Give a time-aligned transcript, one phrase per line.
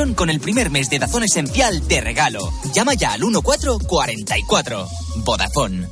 [0.00, 2.50] con el primer mes de Dazón Esencial de regalo.
[2.72, 4.88] Llama ya al 1444.
[5.16, 5.88] Vodafone.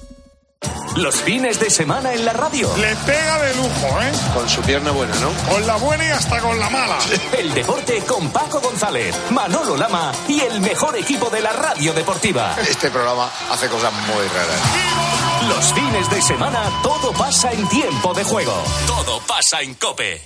[0.96, 2.74] Los fines de semana en la radio.
[2.78, 4.12] Le pega de lujo, ¿eh?
[4.34, 5.30] Con su pierna buena, ¿no?
[5.52, 6.98] Con la buena y hasta con la mala.
[7.38, 12.56] El deporte con Paco González, Manolo Lama y el mejor equipo de la radio deportiva.
[12.60, 15.48] Este programa hace cosas muy raras.
[15.48, 18.54] Los fines de semana todo pasa en tiempo de juego.
[18.86, 20.22] Todo pasa en Cope.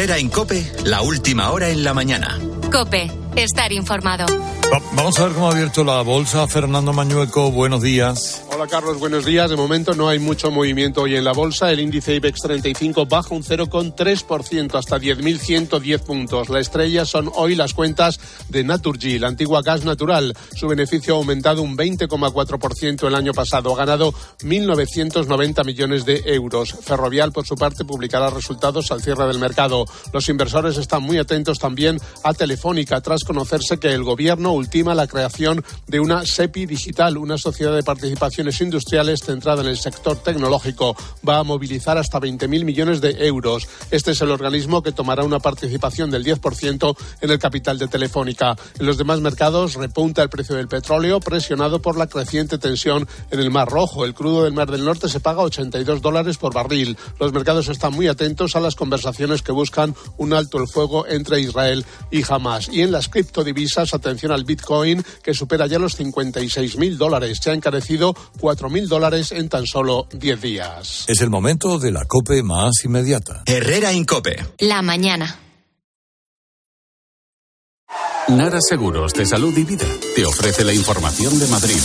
[0.00, 2.38] Herrera en Cope, la última hora en la mañana.
[2.72, 4.24] Cope, estar informado.
[4.70, 6.46] Vamos a ver cómo ha abierto la bolsa.
[6.46, 8.44] Fernando Mañueco, buenos días.
[8.52, 9.48] Hola Carlos, buenos días.
[9.48, 11.70] De momento no hay mucho movimiento hoy en la bolsa.
[11.70, 16.48] El índice IBEX 35 baja un 0,3% hasta 10.110 puntos.
[16.50, 20.36] La estrella son hoy las cuentas de Naturgy, la antigua gas natural.
[20.54, 23.72] Su beneficio ha aumentado un 20,4% el año pasado.
[23.72, 26.76] Ha ganado 1.990 millones de euros.
[26.82, 29.86] Ferrovial, por su parte, publicará resultados al cierre del mercado.
[30.12, 35.06] Los inversores están muy atentos también a Telefónica, tras conocerse que el gobierno ultima la
[35.06, 40.96] creación de una SEPI digital, una sociedad de participaciones industriales centrada en el sector tecnológico.
[41.28, 43.66] Va a movilizar hasta 20.000 millones de euros.
[43.90, 48.56] Este es el organismo que tomará una participación del 10% en el capital de Telefónica.
[48.78, 53.40] En los demás mercados repunta el precio del petróleo presionado por la creciente tensión en
[53.40, 54.04] el Mar Rojo.
[54.04, 56.96] El crudo del Mar del Norte se paga 82 dólares por barril.
[57.18, 61.40] Los mercados están muy atentos a las conversaciones que buscan un alto el fuego entre
[61.40, 62.68] Israel y Hamas.
[62.70, 67.38] Y en las criptodivisas, atención al Bitcoin, que supera ya los 56.000 dólares.
[67.42, 71.04] Se ha encarecido 4.000 dólares en tan solo 10 días.
[71.08, 73.42] Es el momento de la COPE más inmediata.
[73.46, 74.44] Herrera Incope.
[74.58, 75.38] La mañana.
[78.28, 81.80] Nara Seguros de Salud y Vida te ofrece la información de Madrid.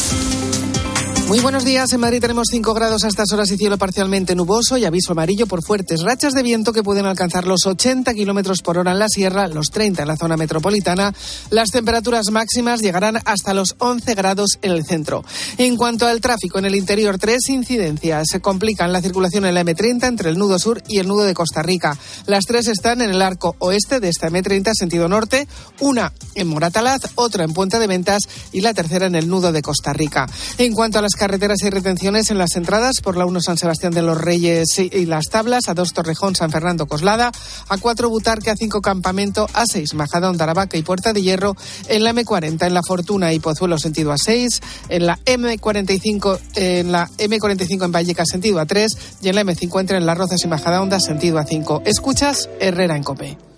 [1.28, 1.92] Muy buenos días.
[1.92, 5.47] En Madrid tenemos 5 grados a estas horas y cielo parcialmente nuboso y aviso amarillo
[5.47, 9.09] por fuertes rachas de viento que pueden alcanzar los 80 kilómetros por hora en la
[9.09, 11.16] sierra, los 30 en la zona metropolitana.
[11.50, 15.25] Las temperaturas máximas llegarán hasta los 11 grados en el centro.
[15.58, 18.28] En cuanto al tráfico, en el interior, tres incidencias.
[18.31, 21.34] Se complican la circulación en la M30 entre el nudo sur y el nudo de
[21.34, 21.97] Costa Rica.
[22.28, 25.47] Las tres están en el arco oeste de esta M30 sentido norte,
[25.80, 28.22] una en Moratalaz, otra en Puente de Ventas
[28.52, 30.28] y la tercera en el nudo de Costa Rica.
[30.59, 33.94] En cuanto a las carreteras y retenciones en las entradas por la 1 San Sebastián
[33.94, 37.31] de los Reyes y las Tablas, a 2 Torrejón, San Fernando, Coslada,
[37.70, 41.56] a 4 Butarque, a 5 Campamento, a 6 Majadón, Taravaca y Puerta de Hierro,
[41.88, 46.92] en la M40 en la Fortuna y Pozuelo sentido a 6, en la M45 en
[46.92, 50.47] la M45 en Vallecas sentido a 3 y en la M50 en Las Rozas y
[50.47, 51.84] Majadahonda sentido a 5.
[51.86, 53.54] Escuchas Herrera en Cope.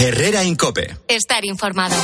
[0.00, 0.96] Herrera Incope.
[1.08, 1.96] Estar informado.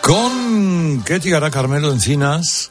[0.00, 2.70] Con que llegará Carmelo Encinas,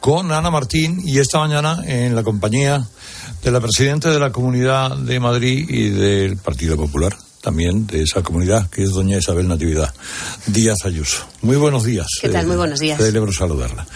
[0.00, 2.88] con Ana Martín y esta mañana en la compañía
[3.42, 8.22] de la presidenta de la Comunidad de Madrid y del Partido Popular, también de esa
[8.22, 9.94] comunidad, que es doña Isabel Natividad
[10.46, 11.26] Díaz Ayuso.
[11.42, 12.06] Muy buenos días.
[12.22, 12.46] ¿Qué tal?
[12.46, 12.98] Muy buenos días.
[12.98, 13.86] Celebro saludarla.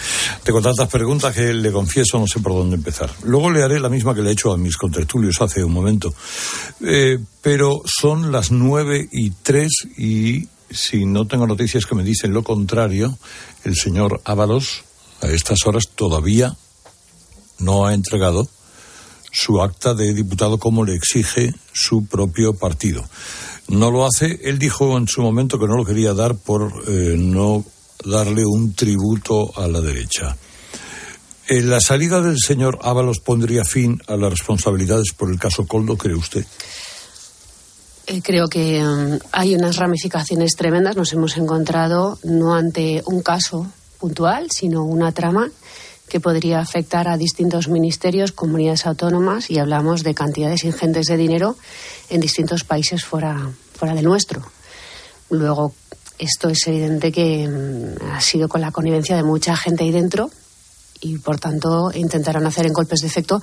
[0.43, 3.11] Tengo tantas preguntas que le confieso no sé por dónde empezar.
[3.25, 6.13] Luego le haré la misma que le he hecho a mis contertulios hace un momento.
[6.83, 12.35] Eh, pero son las nueve y tres y si no tengo noticias que me dicen
[12.35, 13.19] lo contrario,
[13.65, 14.85] el señor Ábalos
[15.23, 16.55] a estas horas todavía
[17.61, 18.47] no ha entregado
[19.31, 23.05] su acta de diputado como le exige su propio partido.
[23.69, 24.41] No lo hace.
[24.45, 27.65] Él dijo en su momento que no lo quería dar por eh, no
[28.05, 30.37] darle un tributo a la derecha.
[31.49, 36.15] ¿La salida del señor Ábalos pondría fin a las responsabilidades por el caso Coldo, cree
[36.15, 36.45] usted?
[38.07, 40.97] Eh, creo que um, hay unas ramificaciones tremendas.
[40.97, 43.67] Nos hemos encontrado no ante un caso
[43.99, 45.51] puntual, sino una trama
[46.09, 51.57] que podría afectar a distintos ministerios, comunidades autónomas y hablamos de cantidades ingentes de dinero
[52.09, 54.43] en distintos países fuera, fuera del nuestro.
[55.31, 55.75] Luego,
[56.19, 60.31] esto es evidente que mm, ha sido con la connivencia de mucha gente ahí dentro
[61.01, 63.41] y, por tanto, intentarán hacer en golpes de efecto.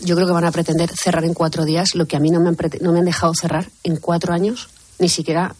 [0.00, 2.40] Yo creo que van a pretender cerrar en cuatro días lo que a mí no
[2.40, 4.68] me han, no me han dejado cerrar en cuatro años,
[4.98, 5.54] ni siquiera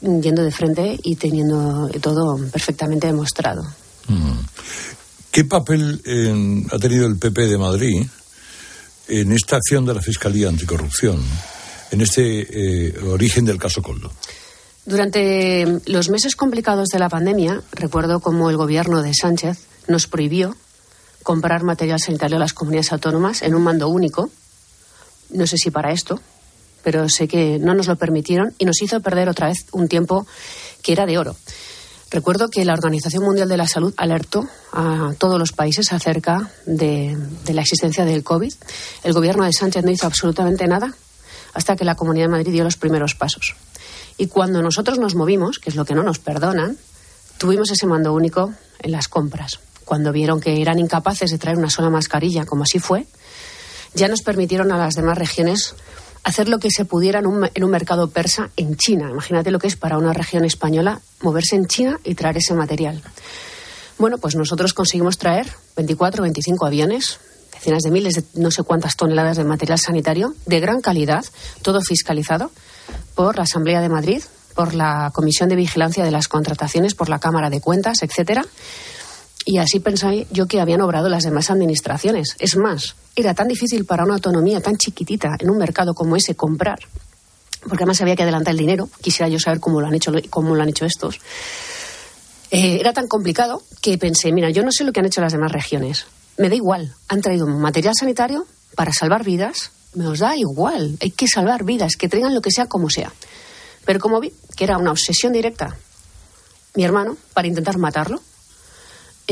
[0.00, 3.62] yendo de frente y teniendo todo perfectamente demostrado.
[4.08, 4.38] Mm.
[5.30, 8.04] ¿Qué papel eh, ha tenido el PP de Madrid
[9.06, 11.22] en esta acción de la Fiscalía Anticorrupción,
[11.92, 14.10] en este eh, origen del caso Coldo?
[14.84, 20.56] Durante los meses complicados de la pandemia, recuerdo cómo el gobierno de Sánchez nos prohibió
[21.22, 24.30] comprar material sanitario a las comunidades autónomas en un mando único.
[25.30, 26.20] No sé si para esto,
[26.82, 30.26] pero sé que no nos lo permitieron y nos hizo perder otra vez un tiempo
[30.82, 31.36] que era de oro.
[32.10, 37.16] Recuerdo que la Organización Mundial de la Salud alertó a todos los países acerca de,
[37.52, 38.52] la existencia del COVID.
[39.04, 40.92] El gobierno de Sánchez no hizo absolutamente nada
[41.54, 43.54] hasta que la Comunidad de Madrid dio los primeros pasos.
[44.18, 46.76] Y cuando nosotros nos movimos, que es lo que no nos perdonan,
[47.38, 49.60] tuvimos ese mando único en las compras.
[49.84, 53.06] Cuando vieron que eran incapaces de traer una sola mascarilla, como así fue,
[53.94, 55.74] ya nos permitieron a las demás regiones
[56.24, 59.08] hacer lo que se pudiera en un, en un, mercado persa en China.
[59.10, 63.02] Imagínate lo que es para una región española moverse en China y traer ese material.
[63.98, 65.46] Bueno, pues nosotros conseguimos traer
[65.76, 67.20] 24 o 25 aviones,
[67.52, 71.24] decenas de miles de no sé cuántas toneladas de material sanitario de gran calidad,
[71.62, 72.50] todo fiscalizado
[73.14, 74.22] por la Asamblea de Madrid,
[74.54, 78.44] por la Comisión de Vigilancia de las Contrataciones, por la Cámara de Cuentas, etcétera.
[79.44, 82.36] Y así pensé yo que habían obrado las demás administraciones.
[82.38, 86.34] Es más, era tan difícil para una autonomía tan chiquitita en un mercado como ese
[86.34, 86.78] comprar,
[87.62, 88.88] porque además había que adelantar el dinero.
[89.00, 91.20] Quisiera yo saber cómo lo han hecho, cómo lo han hecho estos.
[92.50, 95.32] Eh, era tan complicado que pensé, mira, yo no sé lo que han hecho las
[95.32, 96.06] demás regiones.
[96.36, 96.94] Me da igual.
[97.08, 99.70] Han traído material sanitario para salvar vidas.
[99.94, 100.96] Me os da igual.
[101.00, 103.12] Hay que salvar vidas, que traigan lo que sea como sea.
[103.84, 105.76] Pero como vi que era una obsesión directa,
[106.74, 108.20] mi hermano, para intentar matarlo,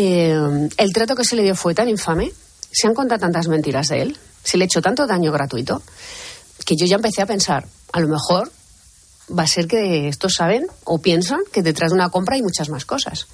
[0.01, 2.31] eh, el trato que se le dio fue tan infame,
[2.71, 5.83] se han contado tantas mentiras de él, se le hecho tanto daño gratuito,
[6.65, 8.53] que yo ya empecé a pensar, a lo mejor
[9.37, 12.69] va a ser que estos saben o piensan que detrás de una compra hay muchas
[12.69, 13.27] más cosas.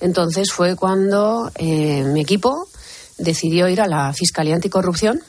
[0.00, 2.68] Entonces fue cuando eh, mi equipo
[3.18, 5.20] decidió ir a la Fiscalía Anticorrupción.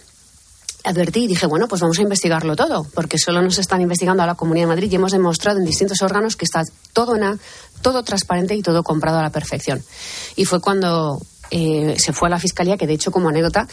[0.89, 4.25] Advertí y dije, bueno, pues vamos a investigarlo todo, porque solo nos están investigando a
[4.25, 6.63] la Comunidad de Madrid y hemos demostrado en distintos órganos que está
[6.94, 7.38] todo en a,
[7.83, 9.83] todo transparente y todo comprado a la perfección.
[10.36, 11.21] Y fue cuando
[11.51, 13.68] eh, se fue a la fiscalía, que de hecho, como anécdota,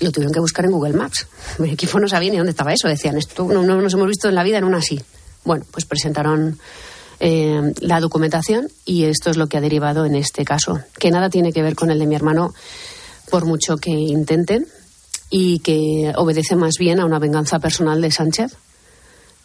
[0.00, 1.28] lo tuvieron que buscar en Google Maps.
[1.58, 2.88] Mi equipo no sabía ni dónde estaba eso.
[2.88, 5.00] Decían, esto no, no nos hemos visto en la vida en una así.
[5.44, 6.58] Bueno, pues presentaron
[7.20, 11.30] eh, la documentación y esto es lo que ha derivado en este caso, que nada
[11.30, 12.52] tiene que ver con el de mi hermano,
[13.30, 14.66] por mucho que intenten,
[15.34, 18.54] y que obedece más bien a una venganza personal de Sánchez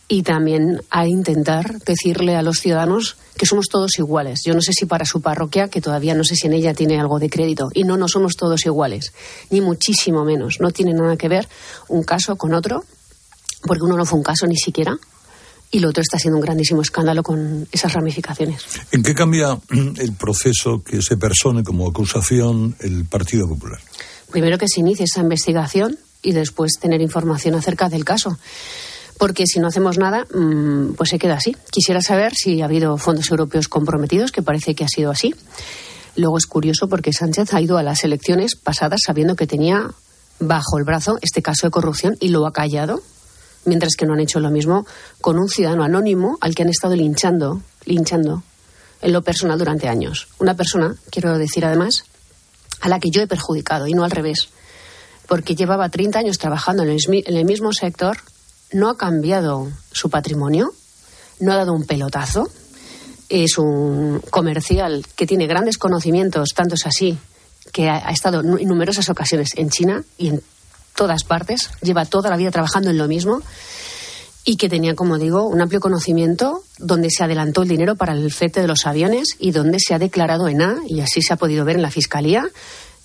[0.09, 4.41] y también a intentar decirle a los ciudadanos que somos todos iguales.
[4.45, 6.99] Yo no sé si para su parroquia, que todavía no sé si en ella tiene
[6.99, 9.13] algo de crédito, y no, no somos todos iguales,
[9.49, 10.57] ni muchísimo menos.
[10.59, 11.47] No tiene nada que ver
[11.87, 12.83] un caso con otro,
[13.63, 14.97] porque uno no fue un caso ni siquiera,
[15.71, 18.61] y lo otro está siendo un grandísimo escándalo con esas ramificaciones.
[18.91, 23.79] ¿En qué cambia el proceso que se persone como acusación el Partido Popular?
[24.31, 28.37] Primero que se inicie esa investigación y después tener información acerca del caso.
[29.17, 30.27] Porque si no hacemos nada,
[30.95, 31.55] pues se queda así.
[31.71, 35.33] Quisiera saber si ha habido fondos europeos comprometidos, que parece que ha sido así.
[36.15, 39.91] Luego es curioso porque Sánchez ha ido a las elecciones pasadas sabiendo que tenía
[40.39, 43.01] bajo el brazo este caso de corrupción y lo ha callado,
[43.65, 44.85] mientras que no han hecho lo mismo
[45.21, 48.43] con un ciudadano anónimo al que han estado linchando, linchando
[49.01, 50.27] en lo personal durante años.
[50.39, 52.03] Una persona, quiero decir además,
[52.81, 54.49] a la que yo he perjudicado y no al revés,
[55.27, 58.17] porque llevaba 30 años trabajando en el, mismo sector,
[58.71, 60.73] no ha cambiado su patrimonio,
[61.39, 62.49] no ha dado un pelotazo,
[63.29, 67.17] es un comercial que tiene grandes conocimientos, tanto es así
[67.73, 70.41] que ha estado en numerosas ocasiones en China y en
[70.95, 73.41] todas partes, lleva toda la vida trabajando en lo mismo
[74.49, 78.31] y que tenía, como digo, un amplio conocimiento donde se adelantó el dinero para el
[78.31, 81.35] flete de los aviones y donde se ha declarado en A, y así se ha
[81.35, 82.49] podido ver en la Fiscalía,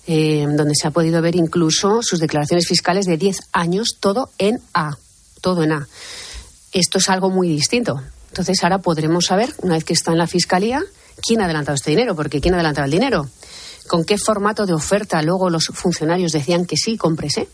[0.07, 4.61] eh, donde se ha podido ver incluso sus declaraciones fiscales de 10 años, todo en
[4.73, 4.97] A,
[5.41, 5.87] todo en A.
[6.71, 8.01] Esto es algo muy distinto.
[8.29, 10.81] Entonces ahora podremos saber, una vez que está en la Fiscalía,
[11.27, 13.27] quién ha adelantado este dinero, porque quién ha adelantado el dinero,
[13.89, 17.49] con qué formato de oferta luego los funcionarios decían que sí, cómprese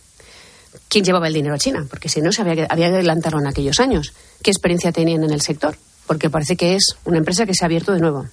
[0.88, 3.48] quién llevaba el dinero a China, porque si no, se había que, había que en
[3.48, 4.14] aquellos años.
[4.42, 5.78] ¿Qué experiencia tenían en el sector?
[6.08, 8.26] Porque parece que es una empresa que se ha abierto de nuevo.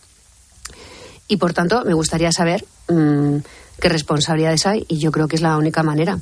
[1.29, 3.39] Y por tanto, me gustaría saber mmm,
[3.81, 6.19] qué responsabilidades hay, y yo creo que es la única manera.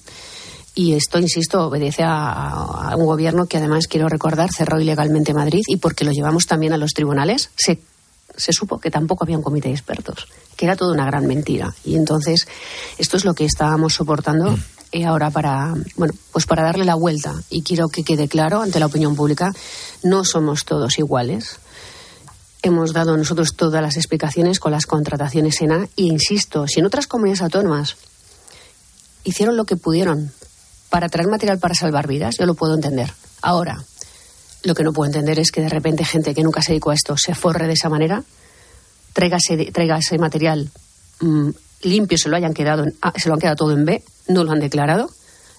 [0.74, 5.62] Y esto, insisto, obedece a, a, un gobierno que además, quiero recordar, cerró ilegalmente Madrid
[5.68, 7.78] y porque lo llevamos también a los tribunales, se,
[8.36, 11.72] se supo que tampoco había un comité de expertos, que era toda una gran mentira.
[11.84, 12.48] Y entonces,
[12.98, 14.58] esto es lo que estábamos soportando.
[14.94, 17.34] Mm ahora para bueno pues para darle la vuelta.
[17.50, 19.52] Y quiero que quede claro ante la opinión pública
[20.04, 21.58] no somos todos iguales.
[22.62, 26.86] Hemos dado nosotros todas las explicaciones con las contrataciones en A e insisto si en
[26.86, 27.96] otras comunidades autónomas
[29.24, 30.32] hicieron lo que pudieron
[30.90, 33.12] para traer material para salvar vidas yo lo puedo entender.
[33.42, 33.84] Ahora
[34.62, 36.94] lo que no puedo entender es que de repente gente que nunca se dedicó a
[36.94, 38.22] esto se forre de esa manera
[39.12, 39.38] traiga
[39.98, 40.70] ese, material
[41.20, 41.50] mmm,
[41.84, 44.52] limpio se lo hayan quedado, en se lo han quedado todo en B, no lo
[44.52, 45.10] han declarado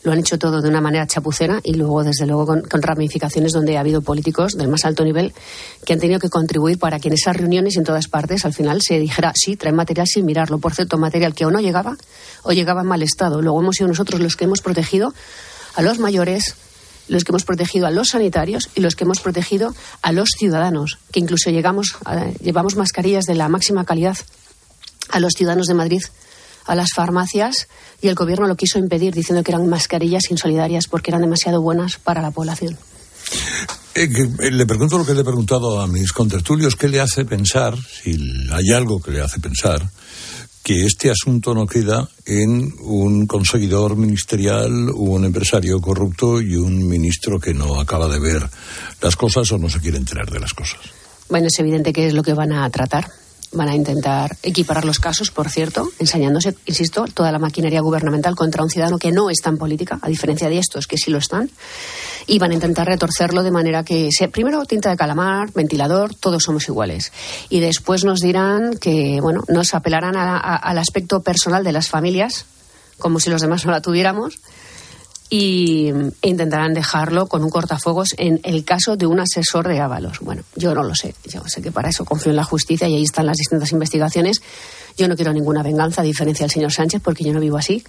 [0.05, 3.75] lo han hecho todo de una manera chapucera y luego, desde luego, con, ramificaciones donde
[3.75, 5.33] ha habido políticos del más alto nivel
[5.83, 8.53] que han tenido que contribuir para que en esas reuniones y en todas partes al
[8.53, 10.59] final se dijera, sí, trae material sin mirarlo.
[10.59, 11.97] Por cierto, material que o no llegaba
[12.43, 13.41] o llegaba en mal estado.
[13.41, 15.11] Luego hemos sido nosotros los que hemos protegido
[15.73, 16.55] a los mayores,
[17.07, 20.99] los que hemos protegido a los sanitarios y los que hemos protegido a los ciudadanos,
[21.11, 21.97] que incluso llegamos
[22.41, 24.17] llevamos mascarillas de la máxima calidad
[25.09, 26.01] a los ciudadanos de Madrid
[26.65, 27.67] a las farmacias
[28.01, 31.97] y el gobierno lo quiso impedir diciendo que eran mascarillas insolidarias porque eran demasiado buenas
[31.97, 32.77] para la población.
[33.93, 34.09] Eh,
[34.39, 37.77] eh, le pregunto lo que le he preguntado a mis contertulios, ¿qué le hace pensar,
[37.77, 38.17] si
[38.51, 39.89] hay algo que le hace pensar,
[40.61, 47.39] que este asunto no queda en un conseguidor ministerial, un empresario corrupto y un ministro
[47.39, 48.49] que no acaba de ver
[49.01, 50.79] las cosas o no se quiere enterar de las cosas?
[51.29, 53.09] Bueno, es evidente que es lo que van a tratar
[53.51, 58.63] Van a intentar equiparar los casos, por cierto, ensañándose, insisto, toda la maquinaria gubernamental contra
[58.63, 61.49] un ciudadano que no está en política, a diferencia de estos que sí lo están.
[62.27, 66.43] Y van a intentar retorcerlo de manera que, sea, primero, tinta de calamar, ventilador, todos
[66.43, 67.11] somos iguales.
[67.49, 72.45] Y después nos dirán que, bueno, nos apelarán al aspecto personal de las familias,
[72.97, 74.39] como si los demás no la tuviéramos
[75.29, 75.91] y,
[76.21, 80.19] intentarán dejarlo con un cortafuegos en el caso de un asesor de Ábalos.
[80.19, 81.15] Bueno, yo no lo sé.
[81.25, 84.41] Yo sé que para eso confío en la justicia y ahí están las distintas investigaciones.
[84.97, 87.83] Yo no quiero ninguna venganza, a diferencia del señor Sánchez, porque yo no vivo así.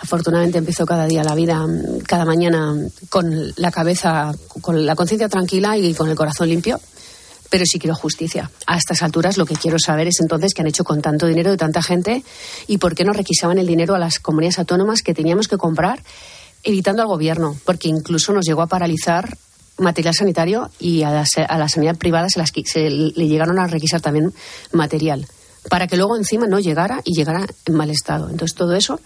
[0.00, 1.64] Afortunadamente empiezo cada día la vida,
[2.06, 2.74] cada mañana,
[3.08, 6.80] con la cabeza, con la conciencia tranquila y con el corazón limpio.
[7.50, 8.50] Pero sí quiero justicia.
[8.66, 11.50] A estas alturas lo que quiero saber es entonces qué han hecho con tanto dinero
[11.50, 12.22] de tanta gente
[12.66, 16.02] y por qué no requisaban el dinero a las comunidades autónomas que teníamos que comprar
[16.62, 19.36] evitando al gobierno, porque incluso nos llegó a paralizar
[19.78, 24.32] material sanitario y a la, sanidad privada se, las, le llegaron a requisar también
[24.72, 25.26] material,
[25.70, 28.28] para que luego encima no llegara y llegara en mal estado.
[28.28, 29.00] Entonces todo eso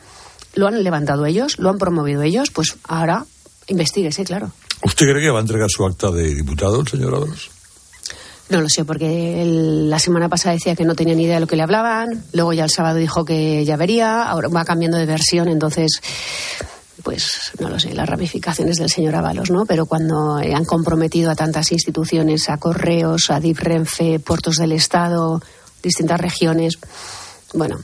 [0.54, 3.26] lo han levantado ellos, lo han promovido ellos, pues ahora
[3.68, 4.52] investiguese, claro.
[4.84, 7.50] ¿Usted cree que va a entregar su acta de diputado el señor Ábalos?
[8.48, 11.46] No lo sé, porque la semana pasada decía que no tenía ni idea de lo
[11.46, 15.06] que le hablaban, luego ya el sábado dijo que ya vería, ahora va cambiando de
[15.06, 16.02] versión, entonces
[17.02, 19.66] pues no lo sé, las ramificaciones del señor Ábalos, ¿no?
[19.66, 25.40] Pero cuando han comprometido a tantas instituciones, a correos, a DIF Renfe, puertos del Estado,
[25.82, 26.78] distintas regiones,
[27.54, 27.80] bueno,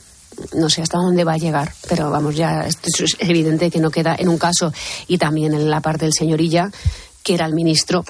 [0.53, 2.77] no sé hasta dónde va a llegar, pero vamos, ya es
[3.19, 4.73] evidente que no queda en un caso
[5.07, 6.71] y también en la parte del señorilla,
[7.23, 8.05] que era el ministro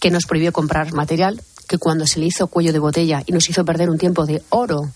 [0.00, 3.48] que nos prohibió comprar material, que cuando se le hizo cuello de botella y nos
[3.48, 4.90] hizo perder un tiempo de oro,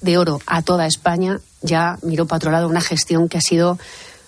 [0.00, 3.78] de oro a toda España, ya miró para otro lado una gestión que ha sido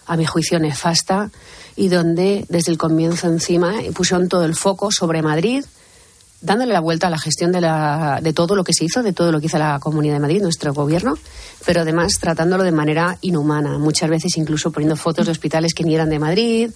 [0.08, 1.30] a mi juicio, nefasta
[1.76, 5.64] y donde desde el comienzo encima pusieron todo el foco sobre Madrid,
[6.40, 9.40] dándole la vuelta a la gestión de todo lo que se hizo, de todo lo
[9.40, 11.16] que hizo la Comunidad de Madrid, nuestro gobierno,
[11.64, 15.94] pero además tratándolo de manera inhumana, muchas veces incluso poniendo fotos de hospitales que ni
[15.94, 16.70] eran de Madrid,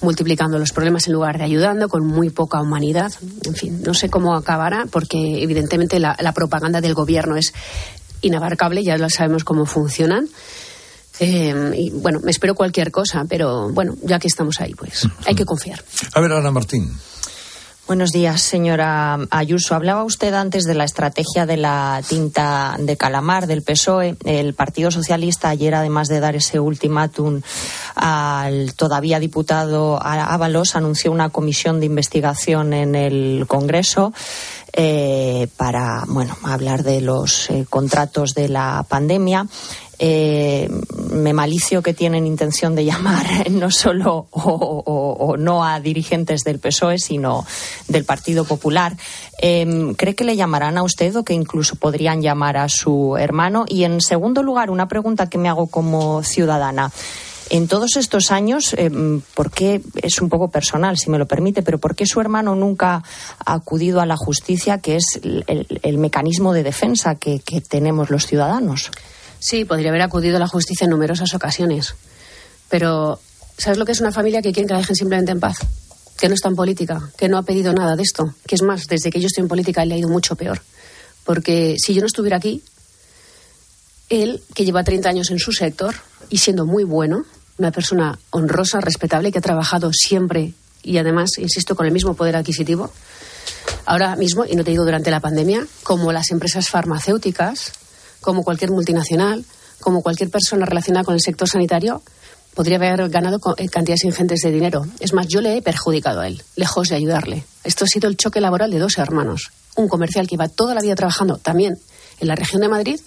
[0.00, 3.12] multiplicando los problemas en lugar de ayudando, con muy poca humanidad.
[3.44, 7.52] En fin, no sé cómo acabará, porque evidentemente la, la propaganda del gobierno es
[8.20, 10.28] inabarcable, ya lo sabemos cómo funcionan.
[11.20, 15.34] Eh, y bueno, me espero cualquier cosa, pero bueno, ya que estamos ahí, pues hay
[15.34, 15.82] que confiar.
[16.14, 16.90] A ver, Ana Martín.
[17.86, 19.74] Buenos días, señora Ayuso.
[19.74, 24.16] Hablaba usted antes de la estrategia de la tinta de calamar del PSOE.
[24.24, 27.42] El Partido Socialista ayer, además de dar ese ultimátum
[27.94, 34.14] al todavía diputado Ábalos, anunció una comisión de investigación en el Congreso.
[34.76, 39.46] Eh, para bueno hablar de los eh, contratos de la pandemia
[39.98, 40.68] eh,
[41.12, 46.98] me malicio que tienen intención de llamar no solo o, no a dirigentes del PSOE,
[46.98, 47.46] sino
[47.88, 48.96] del Partido Popular.
[49.38, 53.64] Em, ¿Cree que le llamarán a usted o que incluso podrían llamar a su hermano?
[53.68, 56.90] Y en segundo lugar, una pregunta que me hago como ciudadana.
[57.50, 61.62] En todos estos años, em, ¿por qué es un poco personal, si me lo permite,
[61.62, 63.02] pero por qué su hermano nunca
[63.44, 68.90] ha acudido a la justicia, que es el, mecanismo de defensa que tenemos los ciudadanos?
[69.44, 71.96] Sí, podría haber acudido a la justicia en numerosas ocasiones.
[72.70, 73.20] Pero,
[73.58, 75.58] ¿sabes lo que es una familia que quiere que la dejen simplemente en paz?
[76.18, 78.34] Que no está en política, que no ha pedido nada de esto.
[78.46, 80.62] Que es más, desde que yo estoy en política, le ha ido mucho peor.
[81.24, 82.62] Porque si yo no estuviera aquí,
[84.22, 85.94] él, que lleva 30 años en su sector
[86.30, 87.24] y siendo muy bueno,
[87.58, 92.36] una persona honrosa, respetable, que ha trabajado siempre y además, insisto, con el mismo poder
[92.36, 92.90] adquisitivo,
[93.86, 97.72] ahora mismo, y no te digo durante la pandemia, como las empresas farmacéuticas
[98.20, 99.44] como cualquier multinacional,
[99.80, 102.02] como cualquier persona relacionada con el sector sanitario,
[102.54, 104.86] podría haber ganado eh, cantidades ingentes de dinero.
[105.00, 107.44] Es más, yo le he perjudicado a él, lejos de ayudarle.
[107.64, 109.50] Esto ha sido el choque laboral de dos hermanos.
[109.76, 111.78] Un comercial que iba toda la vida trabajando también
[112.20, 113.00] en la región de Madrid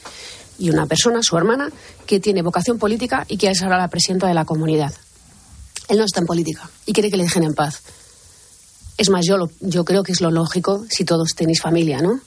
[0.59, 1.69] y una persona, su hermana,
[2.05, 4.93] que tiene vocación política y que es ahora la presidenta de la comunidad.
[5.87, 7.81] Él no está en política y quiere que le dejen en paz.
[8.97, 12.19] Es más, yo, yo creo que es lo lógico si todos tenéis familia, ¿no?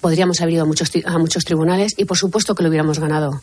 [0.00, 3.40] Podríamos haber ido a muchos, a muchos tribunales y por supuesto que lo hubiéramos ganado.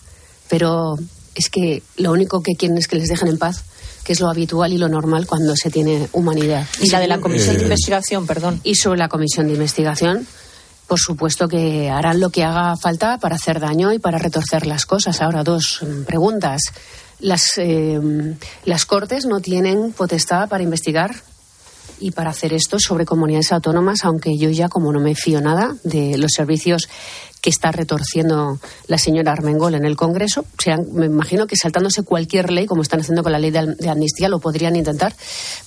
[0.50, 0.98] Pero
[1.36, 3.64] es que lo único que quieren es que les dejen en paz,
[4.04, 6.68] que es lo habitual y lo normal cuando se tiene humanidad.
[6.82, 8.60] Y la de la comisión de investigación, perdón.
[8.64, 10.28] Y sobre la comisión de investigación,
[10.90, 14.88] por supuesto que harán lo que haga falta para hacer daño y para retorcer las
[14.88, 15.22] cosas.
[15.22, 16.64] Ahora, dos mm, preguntas.
[17.20, 18.00] Las, eh,
[18.66, 21.16] las Cortes no tienen potestad para investigar
[22.00, 25.76] y para hacer esto sobre comunidades autónomas, aunque yo ya, como no me fío nada
[25.84, 26.90] de los servicios
[27.42, 30.46] que está retorciendo la señora Armengol en el Congreso,
[30.92, 34.40] me imagino que saltándose cualquier ley, como están haciendo con la ley de, amnistía, lo
[34.40, 35.14] podrían intentar,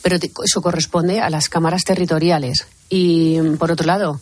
[0.02, 2.66] pero eso corresponde a las cámaras territoriales.
[2.88, 4.20] Y, por otro lado,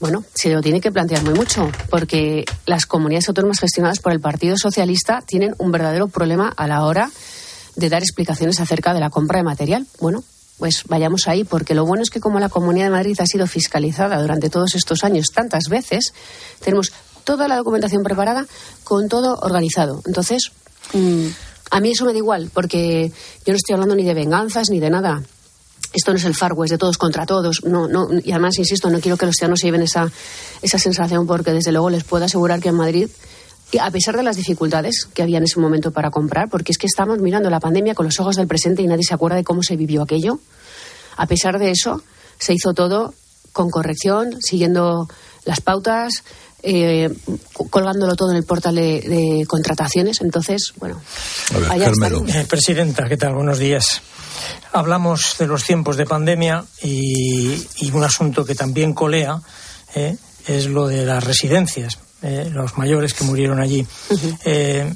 [0.00, 4.20] bueno, se lo tiene que plantear muy mucho, porque las comunidades autónomas gestionadas por el
[4.20, 7.10] Partido Socialista tienen un verdadero problema a la hora
[7.76, 9.86] de dar explicaciones acerca de la compra de material.
[10.00, 10.24] Bueno,
[10.58, 13.46] pues vayamos ahí, porque lo bueno es que como la Comunidad de Madrid ha sido
[13.46, 16.14] fiscalizada durante todos estos años tantas veces,
[16.60, 16.92] tenemos
[17.24, 18.46] toda la documentación preparada
[18.84, 20.02] con todo organizado.
[20.06, 20.50] Entonces,
[20.94, 21.26] mm,
[21.70, 23.12] a mí eso me da igual, porque
[23.44, 25.22] yo no estoy hablando ni de venganzas ni de nada.
[25.92, 27.64] Esto no es el Far West de todos contra todos.
[27.64, 30.10] No, no, y además, insisto, no quiero que los ciudadanos se lleven esa,
[30.62, 33.08] esa sensación, porque desde luego les puedo asegurar que en Madrid
[33.78, 36.86] a pesar de las dificultades que había en ese momento para comprar, porque es que
[36.86, 39.62] estamos mirando la pandemia con los ojos del presente y nadie se acuerda de cómo
[39.62, 40.40] se vivió aquello,
[41.16, 42.02] a pesar de eso,
[42.38, 43.14] se hizo todo
[43.52, 45.08] con corrección, siguiendo
[45.44, 46.24] las pautas,
[46.62, 47.10] eh,
[47.70, 50.20] colgándolo todo en el portal de, contrataciones.
[50.20, 51.00] Entonces, bueno,
[51.68, 51.90] allá
[52.28, 53.34] eh, Presidenta, ¿qué tal?
[53.34, 54.02] Buenos días.
[54.72, 59.40] Hablamos de los tiempos de pandemia y, un asunto que también colea
[59.94, 61.98] eh, es lo de las residencias.
[62.22, 63.86] Eh, los mayores que murieron allí.
[64.44, 64.92] Eh,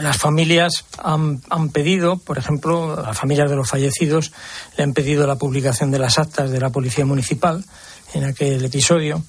[0.00, 4.32] las familias han, han, pedido, por ejemplo, las familias de los fallecidos
[4.76, 7.64] le han pedido la publicación de las actas de la Policía Municipal
[8.12, 9.22] en aquel episodio.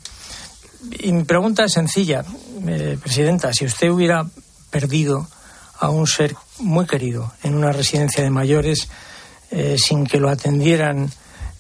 [0.91, 2.23] Y mi pregunta es sencilla,
[2.67, 4.25] eh, Presidenta, si usted hubiera
[4.69, 5.27] perdido
[5.79, 8.87] a un ser muy querido en una residencia de mayores
[9.77, 11.09] sin que lo atendieran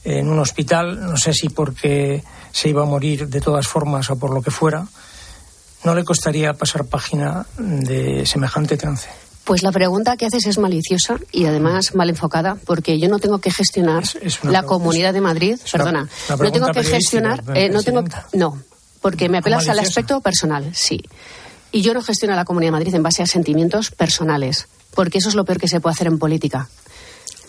[0.03, 4.17] en un hospital, no sé si porque se iba a morir de todas formas o
[4.17, 4.87] por lo que fuera,
[5.83, 9.09] ¿no le costaría pasar página de semejante trance?
[9.43, 13.39] Pues la pregunta que haces es maliciosa y además mal enfocada, porque yo no tengo
[13.39, 14.03] que gestionar
[14.43, 15.57] la Comunidad de Madrid.
[15.71, 18.03] perdona, no tengo que gestionar, eh, no tengo,
[18.33, 18.57] no,
[19.07, 21.01] porque me apelas al aspecto personal, sí.
[21.71, 25.29] Y yo no gestiono la Comunidad de Madrid en base a sentimientos personales, porque eso
[25.29, 26.67] es lo peor que se puede hacer en política.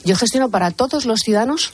[0.04, 1.72] Yo gestiono para todos los ciudadanos,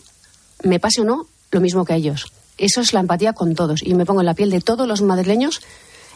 [0.62, 2.32] me pase o no, lo mismo que a ellos.
[2.56, 5.02] Eso es la empatía con todos y me pongo en la piel de todos los
[5.02, 5.60] madrileños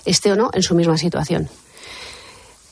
[0.07, 1.50] esté o no en su misma situación.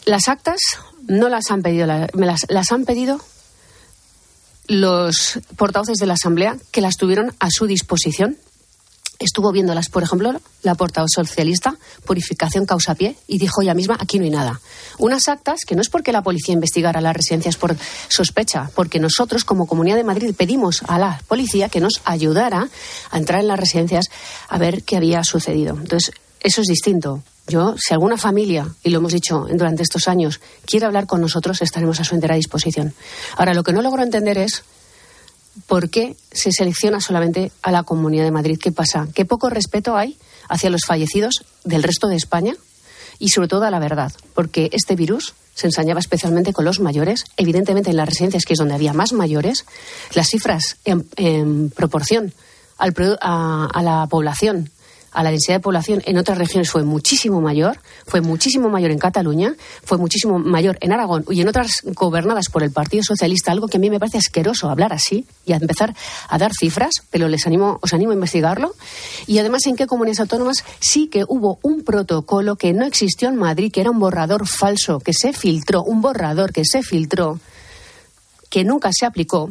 [0.07, 0.61] Las actas
[1.07, 3.21] no las han pedido, me las, las han pedido
[4.67, 8.39] los portavoces de la Asamblea que las tuvieron a su disposición
[9.19, 14.19] estuvo viéndolas, por ejemplo, la portavoz socialista, Purificación Causa Pie, y dijo ella misma, aquí
[14.19, 14.61] no hay nada.
[14.99, 17.77] Unas actas que no es porque la policía investigara las residencias por
[18.09, 22.69] sospecha, porque nosotros como Comunidad de Madrid pedimos a la policía que nos ayudara
[23.11, 24.07] a entrar en las residencias
[24.49, 25.77] a ver qué había sucedido.
[25.77, 27.23] Entonces, eso es distinto.
[27.49, 31.63] Yo, si alguna familia, y lo hemos dicho durante estos años, quiere hablar con nosotros,
[31.63, 32.93] estaremos a su entera disposición.
[33.37, 34.65] Ahora, lo que no logro entender es
[35.67, 38.59] por qué se selecciona solamente a la Comunidad de Madrid.
[38.61, 39.09] ¿Qué pasa?
[39.15, 42.55] ¿Qué poco respeto hay hacia los fallecidos del resto de España?
[43.19, 47.25] Y sobre todo a la verdad, porque este virus se ensañaba especialmente con los mayores.
[47.39, 49.65] Evidentemente, en las residencias, que es donde había más mayores,
[50.15, 52.35] las cifras en, proporción
[52.79, 54.71] a la población
[55.17, 58.99] a la densidad de población en otras regiones fue muchísimo mayor, fue muchísimo mayor en
[58.99, 63.67] Cataluña, fue muchísimo mayor en Aragón y en otras gobernadas por el Partido Socialista, algo
[63.67, 65.95] que a mí me parece asqueroso hablar así y a empezar
[66.29, 68.75] a dar cifras, pero les animo, os animo a investigarlo.
[69.27, 73.37] Y además en qué comunidades autónomas sí que hubo un protocolo que no existió en
[73.37, 77.41] Madrid, que era un borrador falso, que se filtró, un borrador que se filtró,
[78.51, 79.51] que nunca se aplicó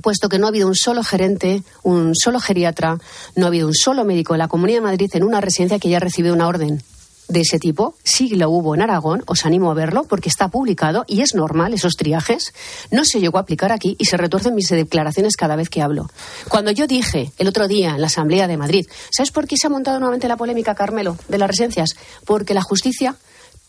[0.00, 2.98] puesto que no ha habido un solo gerente, un solo geriatra,
[3.36, 5.88] no ha habido un solo médico en la Comunidad de Madrid en una residencia que
[5.88, 6.82] haya recibido una orden
[7.30, 7.94] de ese tipo.
[8.04, 11.72] Sí lo hubo en Aragón, os animo a verlo porque está publicado y es normal
[11.72, 12.52] esos triajes.
[12.90, 16.10] No se llegó a aplicar aquí y se retuercen mis declaraciones cada vez que hablo.
[16.48, 19.68] Cuando yo dije el otro día en la Asamblea de Madrid, ¿sabes por qué se
[19.68, 21.96] ha montado nuevamente la polémica, Carmelo, de las residencias?
[22.24, 23.16] Porque la justicia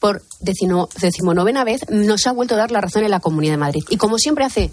[0.01, 3.83] por decimonovena vez nos ha vuelto a dar la razón en la Comunidad de Madrid.
[3.87, 4.71] Y como siempre hace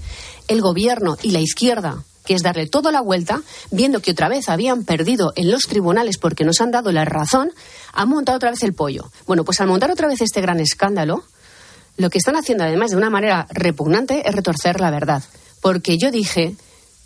[0.48, 4.48] el Gobierno y la izquierda, que es darle toda la vuelta, viendo que otra vez
[4.48, 7.50] habían perdido en los tribunales porque nos han dado la razón,
[7.92, 9.12] han montado otra vez el pollo.
[9.26, 11.22] Bueno, pues al montar otra vez este gran escándalo,
[11.98, 15.22] lo que están haciendo además de una manera repugnante es retorcer la verdad.
[15.60, 16.56] Porque yo dije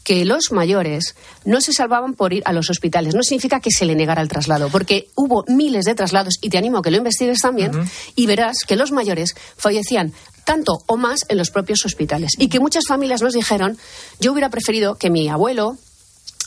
[0.05, 3.15] que los mayores no se salvaban por ir a los hospitales.
[3.15, 6.59] No significa que se le negara el traslado, porque hubo miles de traslados, y te
[6.59, 7.73] animo a que lo investigues también,
[8.15, 10.13] y verás que los mayores fallecían
[10.45, 12.33] tanto o más en los propios hospitales.
[12.39, 13.79] Y que muchas familias nos dijeron,
[14.21, 15.77] yo hubiera preferido que mi abuelo,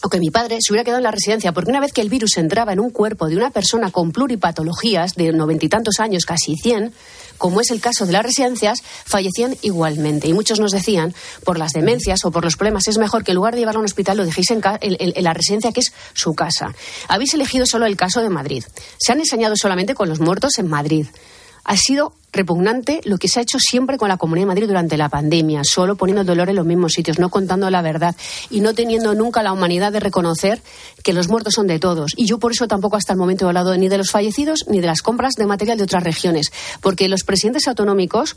[0.06, 2.10] o que mi padre se hubiera quedado en la residencia, porque una vez que el
[2.10, 6.26] virus entraba en un cuerpo de una persona con pluripatologías de noventa y tantos años,
[6.26, 6.94] casi cien,
[7.39, 10.28] como es el caso de las residencias, fallecían igualmente.
[10.28, 13.38] Y muchos nos decían, por las demencias o por los problemas, es mejor que en
[13.38, 16.36] lugar de llevarlo a un hospital lo dejéis en, en la residencia que es su
[16.36, 16.76] casa.
[17.08, 18.63] Habéis elegido solo el caso de Madrid.
[19.00, 21.08] Se han ensañado solamente con los muertos en Madrid
[21.65, 24.98] ha sido repugnante lo que se ha hecho siempre con la Comunidad de Madrid durante
[24.98, 28.15] la pandemia, solo poniendo el dolor en los mismos sitios, no contando la verdad
[28.50, 30.62] y no teniendo nunca la humanidad de reconocer
[31.04, 32.12] que los muertos son de todos.
[32.15, 34.80] Y yo por eso tampoco hasta el momento he hablado ni de los fallecidos ni
[34.80, 38.36] de las compras de material de otras regiones, porque los presidentes autonómicos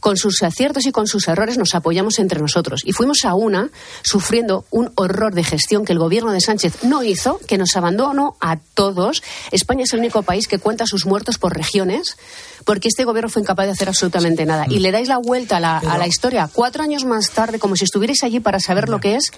[0.00, 2.82] con sus aciertos y con sus errores nos apoyamos entre nosotros.
[2.84, 3.70] Y fuimos a una
[4.02, 8.36] sufriendo un horror de gestión que el gobierno de Sánchez no hizo, que nos abandonó
[8.40, 9.22] a todos.
[9.50, 12.16] España es el único país que cuenta sus muertos por regiones,
[12.64, 14.66] porque este gobierno fue incapaz de hacer absolutamente nada.
[14.68, 18.22] Y le dais la vuelta a la, historia cuatro años más tarde, como si estuvierais
[18.22, 19.32] allí para saber lo que es.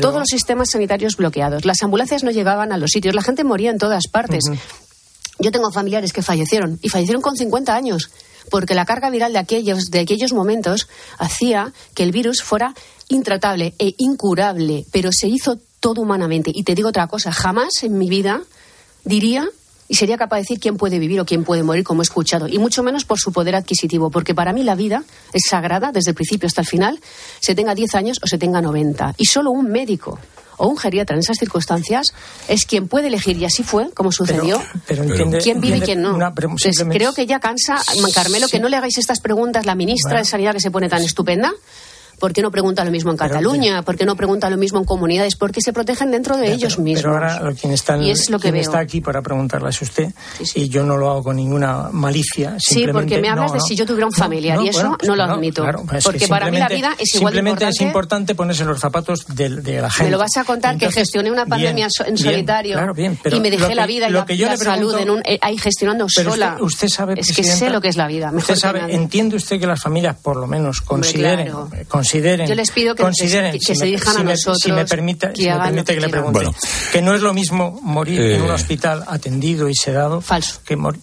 [0.00, 1.64] Todos los sistemas sanitarios bloqueados.
[1.64, 3.14] Las ambulancias no llegaban a los sitios.
[3.14, 4.44] La gente moría en todas partes.
[5.38, 8.10] Yo tengo familiares que fallecieron y fallecieron con 50 años
[8.50, 12.74] porque la carga viral de aquellos, de aquellos momentos hacía que el virus fuera
[13.08, 16.50] intratable e incurable, pero se hizo todo humanamente.
[16.54, 18.42] Y te digo otra cosa, jamás en mi vida
[19.04, 19.48] diría
[19.88, 22.48] y sería capaz de decir quién puede vivir o quién puede morir, como he escuchado,
[22.48, 26.10] y mucho menos por su poder adquisitivo, porque para mí la vida es sagrada desde
[26.10, 27.00] el principio hasta el final,
[27.40, 29.14] se tenga 10 años o se tenga 90.
[29.16, 30.18] Y solo un médico
[30.56, 32.12] o un geriatra en esas circunstancias
[32.48, 34.62] es quien puede elegir, y así fue, como sucedió,
[35.42, 36.16] quién vive y quién no.
[36.90, 37.82] creo que ya cansa,
[38.14, 41.02] Carmelo, que no le hagáis estas preguntas, la ministra de Sanidad que se pone tan
[41.02, 41.52] estupenda,
[42.18, 43.82] ¿Por qué no pregunta lo mismo en Cataluña?
[43.82, 45.36] ¿Por qué no pregunta lo mismo en comunidades?
[45.36, 47.02] Porque se protegen dentro de ellos mismos.
[47.02, 50.12] Pero ahora quien está, y es lo que está aquí para preguntarle es usted,
[50.54, 52.56] y yo no lo hago con ninguna malicia.
[52.58, 55.66] Sí, porque me hablas de si yo tuviera un familiar, y eso no lo admito.
[55.88, 57.74] Pues porque para mí la vida es igual de importante.
[57.74, 60.04] es importante ponerse los zapatos de, la gente.
[60.04, 62.78] Me lo vas a contar que gestioné una pandemia en solitario
[63.30, 66.56] y me dejé la vida y la, salud en un, eh, ahí gestionando sola.
[66.60, 68.30] Usted, sabe, es que sé lo que es la vida.
[68.34, 71.52] Usted sabe, entiende usted que las familias por lo menos consideren
[72.12, 74.58] yo les pido que, consideren, que, se dijan a nosotros.
[74.62, 75.44] Si me permite que,
[76.00, 76.46] le pregunte.
[76.92, 80.20] Que no es lo mismo morir en un eh, hospital atendido y sedado.
[80.20, 80.60] Falso.
[80.64, 81.00] Que morir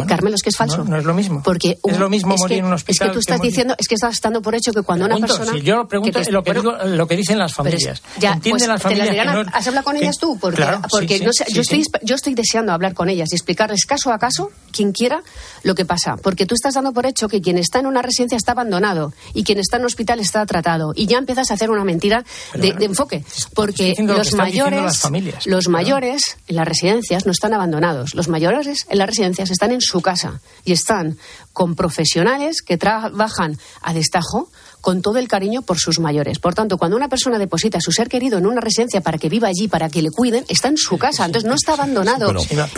[0.00, 0.84] eh, Carmelo, es que es falso.
[0.84, 1.42] No, es lo mismo.
[1.42, 3.08] Porque es lo mismo morir en un hospital.
[3.08, 5.52] Es que tú estás diciendo, es que estás dando por hecho que cuando una persona.
[5.52, 8.02] Si yo lo pregunto, es lo que, digo, lo que dicen las familias.
[8.18, 9.46] ya, ¿Entienden pues, las familias?
[9.52, 10.38] ¿Has hablado con ellas tú?
[10.38, 14.12] Porque, porque no sé, yo, estoy, yo estoy deseando hablar con ellas y explicarles caso
[14.12, 15.22] a caso, quien quiera,
[15.62, 16.16] lo que pasa.
[16.16, 19.44] Porque tú estás dando por hecho que quien está en una residencia está abandonado y
[19.44, 20.92] quien está en un hospital está tratado.
[20.94, 22.24] Y ya empiezas a hacer una mentira
[22.54, 23.24] de, enfoque.
[23.54, 25.02] Porque los mayores,
[25.46, 28.14] los mayores en las residencias no están abandonados.
[28.14, 30.40] Los mayores en las residencias están en su casa.
[30.64, 31.18] Y están
[31.52, 34.50] con profesionales que trabajan a destajo
[34.82, 36.40] con todo el cariño por sus mayores.
[36.40, 39.28] Por tanto, cuando una persona deposita a su ser querido en una residencia para que
[39.28, 42.34] viva allí, para que le cuiden, está en su casa, entonces no está abandonado.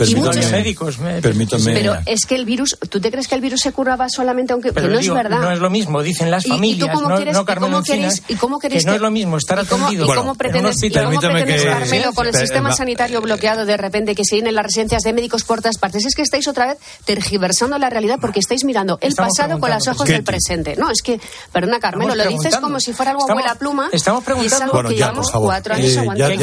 [0.07, 3.59] y muchos médicos, permítame, pero es que el virus, ¿tú te crees que el virus
[3.61, 5.41] se curaba solamente aunque no es verdad?
[5.41, 8.83] No es lo mismo, dicen las familias, ¿Y, no, quieres, cómo queréis, ¿y cómo queréis
[8.83, 12.27] que, no es lo mismo estar atendido ¿Y cómo pretendes, ¿y cómo pretendes Carmelo, con
[12.27, 15.79] el sistema sanitario bloqueado de repente que se llenen las residencias de médicos por todas
[15.79, 16.05] partes?
[16.05, 19.87] Es que estáis otra vez tergiversando la realidad porque estáis mirando el pasado con los
[19.87, 20.75] ojos del presente.
[20.75, 21.19] No, es que,
[21.51, 23.89] perdona Carmelo, lo dices como si fuera algo abuela pluma.
[23.91, 24.71] Estamos preguntando.
[24.71, 25.47] bueno, ya, por favor.
[25.49, 26.35] cuatro años eh, ya, ya,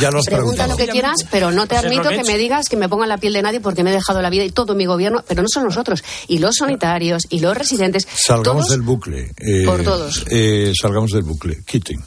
[0.00, 2.76] ya, lo has Pregunta lo que quieras, pero no te admito que, me digas que
[2.76, 4.86] me ponga la piel de nadie porque me he dejado la vida y todo mi
[4.86, 6.02] gobierno, pero no son nosotros.
[6.26, 8.06] Y los sanitarios y los residentes.
[8.14, 9.32] Salgamos del bucle.
[9.38, 10.24] Eh, por todos.
[10.30, 11.62] Eh, salgamos del bucle.
[11.64, 12.02] Quiten.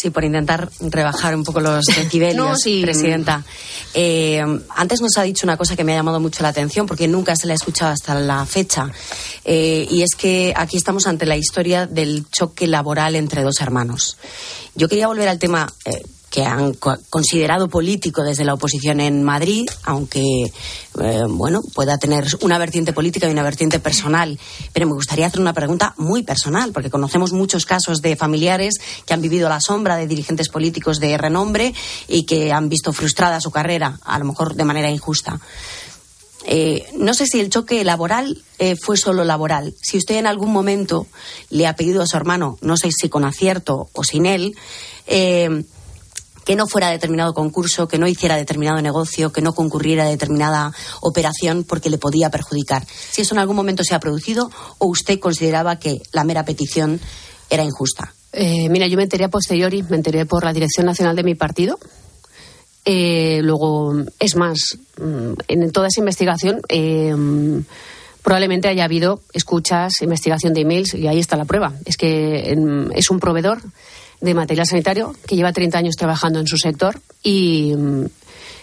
[0.00, 2.82] Sí, por intentar rebajar un poco los decibelios, no, sí.
[2.82, 3.42] presidenta.
[3.94, 4.40] Eh,
[4.76, 7.34] antes nos ha dicho una cosa que me ha llamado mucho la atención porque nunca
[7.34, 8.92] se la he escuchado hasta la fecha.
[9.44, 14.18] Eh, y es que aquí estamos ante la historia del choque laboral entre dos hermanos.
[14.76, 19.68] Yo quería volver al tema eh, que han considerado político desde la oposición en Madrid,
[19.84, 20.52] aunque
[21.00, 24.38] eh, bueno pueda tener una vertiente política y una vertiente personal.
[24.72, 28.74] Pero me gustaría hacer una pregunta muy personal, porque conocemos muchos casos de familiares
[29.06, 31.74] que han vivido a la sombra de dirigentes políticos de renombre
[32.08, 35.40] y que han visto frustrada su carrera, a lo mejor de manera injusta.
[36.44, 39.74] Eh, no sé si el choque laboral eh, fue solo laboral.
[39.82, 41.06] Si usted en algún momento
[41.50, 44.56] le ha pedido a su hermano, no sé si con acierto o sin él,
[46.48, 50.72] que no fuera determinado concurso, que no hiciera determinado negocio, que no concurriera a determinada
[51.02, 52.86] operación porque le podía perjudicar.
[52.86, 57.00] Si eso en algún momento se ha producido o usted consideraba que la mera petición
[57.50, 58.14] era injusta.
[58.32, 61.34] Eh, mira, yo me enteré a posteriori, me enteré por la Dirección Nacional de mi
[61.34, 61.78] partido.
[62.86, 67.14] Eh, luego, es más, mm, en toda esa investigación eh,
[68.22, 71.74] probablemente haya habido escuchas, investigación de emails y ahí está la prueba.
[71.84, 73.60] Es que em, es un proveedor
[74.20, 77.74] de material sanitario que lleva 30 años trabajando en su sector y,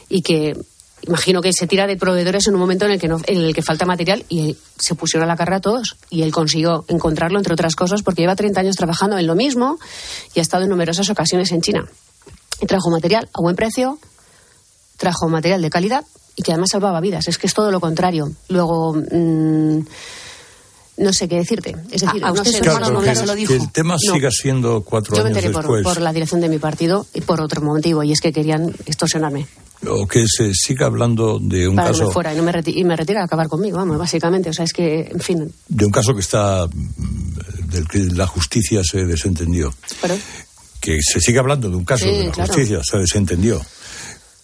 [0.09, 0.57] y que
[1.07, 3.53] imagino que se tira de proveedores en un momento en el que no, en el
[3.53, 5.97] que falta material y se pusieron a la carrera todos.
[6.09, 9.77] Y él consiguió encontrarlo entre otras cosas porque lleva 30 años trabajando en lo mismo
[10.33, 11.85] y ha estado en numerosas ocasiones en China.
[12.59, 13.99] Y trajo material a buen precio
[14.97, 17.27] trajo material de calidad y que además salvaba vidas.
[17.27, 18.31] Es que es todo lo contrario.
[18.49, 19.79] Luego mmm,
[20.97, 21.75] no sé qué decirte.
[21.91, 23.53] Es decir, a, a usted no sé, claro, no, que, se lo dijo.
[23.53, 24.13] Que el tema no.
[24.13, 25.83] siga siendo cuatro Yo me años enteré después.
[25.83, 28.73] Por, por la dirección de mi partido y por otro motivo, y es que querían
[28.85, 29.45] extorsionarme.
[29.87, 31.99] O que se siga hablando de un Para caso.
[31.99, 34.49] Que me fuera y, no me y me retira a acabar conmigo, vamos, básicamente.
[34.49, 35.53] O sea, es que, en fin.
[35.67, 36.67] De un caso que está.
[37.67, 39.73] del que la justicia se desentendió.
[40.01, 40.15] Pero,
[40.79, 42.53] Que se siga hablando de un caso Sí, de la claro.
[42.53, 43.61] justicia se desentendió.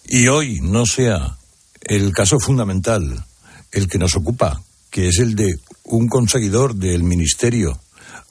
[0.06, 1.36] Y hoy no sea
[1.80, 3.24] el caso fundamental
[3.72, 4.60] el que nos ocupa,
[4.92, 7.80] que es el de un conseguidor del ministerio,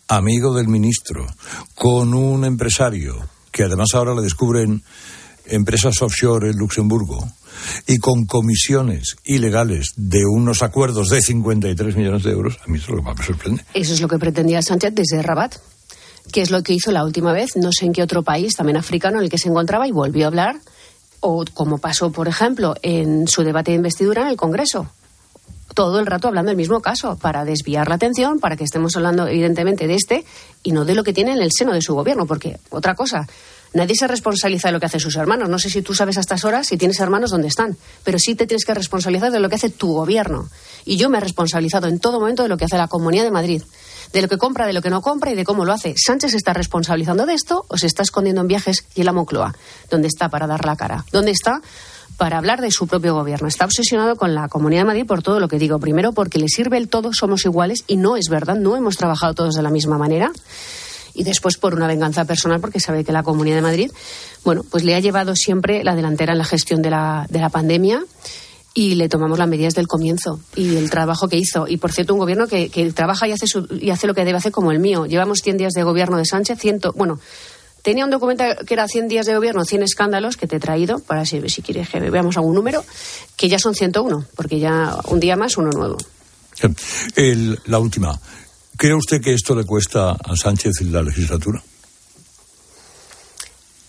[0.07, 1.25] amigo del ministro,
[1.73, 3.17] con un empresario,
[3.51, 4.83] que además ahora le descubren
[5.47, 7.27] empresas offshore en Luxemburgo,
[7.87, 12.91] y con comisiones ilegales de unos acuerdos de 53 millones de euros, a mí eso
[12.91, 13.65] es lo que me sorprende.
[13.73, 15.55] eso es lo que pretendía Sánchez desde Rabat.
[16.31, 18.77] Que es lo que hizo la última vez, no sé en qué otro país, también
[18.77, 20.55] africano, en el que se encontraba y volvió a hablar.
[21.19, 24.91] O como pasó, por ejemplo, en su debate de investidura en el Congreso.
[25.73, 29.27] Todo el rato hablando del mismo caso, para desviar la atención, para que estemos hablando
[29.27, 30.25] evidentemente de este
[30.63, 33.27] y no de lo que tiene en el seno de su gobierno, porque otra cosa,
[33.73, 35.49] nadie se responsabiliza de lo que hacen sus hermanos.
[35.49, 38.35] No sé si tú sabes a estas horas si tienes hermanos dónde están, pero sí
[38.35, 40.49] te tienes que responsabilizar de lo que hace tu gobierno.
[40.85, 43.31] Y yo me he responsabilizado en todo momento de lo que hace la Comunidad de
[43.31, 43.63] Madrid,
[44.13, 45.93] de lo que compra, de lo que no compra y de cómo lo hace.
[45.97, 49.13] ¿Sánchez se está responsabilizando de esto o se está escondiendo en viajes y en la
[49.13, 49.55] Moncloa?
[49.89, 51.05] ¿Dónde está para dar la cara?
[51.11, 51.61] ¿Dónde está?
[52.21, 53.47] Para hablar de su propio gobierno.
[53.47, 55.79] Está obsesionado con la Comunidad de Madrid por todo lo que digo.
[55.79, 59.33] Primero, porque le sirve el todo, somos iguales, y no es verdad, no hemos trabajado
[59.33, 60.31] todos de la misma manera.
[61.15, 63.91] Y después por una venganza personal, porque sabe que la Comunidad de Madrid,
[64.43, 67.49] bueno, pues le ha llevado siempre la delantera en la gestión de la, de la
[67.49, 68.03] pandemia
[68.75, 71.67] y le tomamos las medidas del comienzo y el trabajo que hizo.
[71.67, 74.25] Y por cierto, un gobierno que, que trabaja y hace, su, y hace lo que
[74.25, 75.07] debe hacer como el mío.
[75.07, 77.19] Llevamos 100 días de gobierno de Sánchez, ciento, bueno,
[77.81, 80.99] Tenía un documento que era 100 días de gobierno, 100 escándalos que te he traído,
[80.99, 82.85] para si, si quieres que veamos algún número,
[83.35, 85.97] que ya son 101, porque ya un día más, uno nuevo.
[87.15, 88.19] El, la última.
[88.77, 91.63] ¿Cree usted que esto le cuesta a Sánchez la legislatura?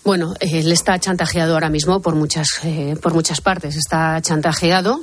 [0.05, 3.77] Bueno, él está chantajeado ahora mismo por muchas, eh, por muchas partes.
[3.77, 5.03] Está chantajeado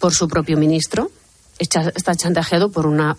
[0.00, 1.10] por su propio ministro,
[1.58, 3.16] está, está chantajeado por una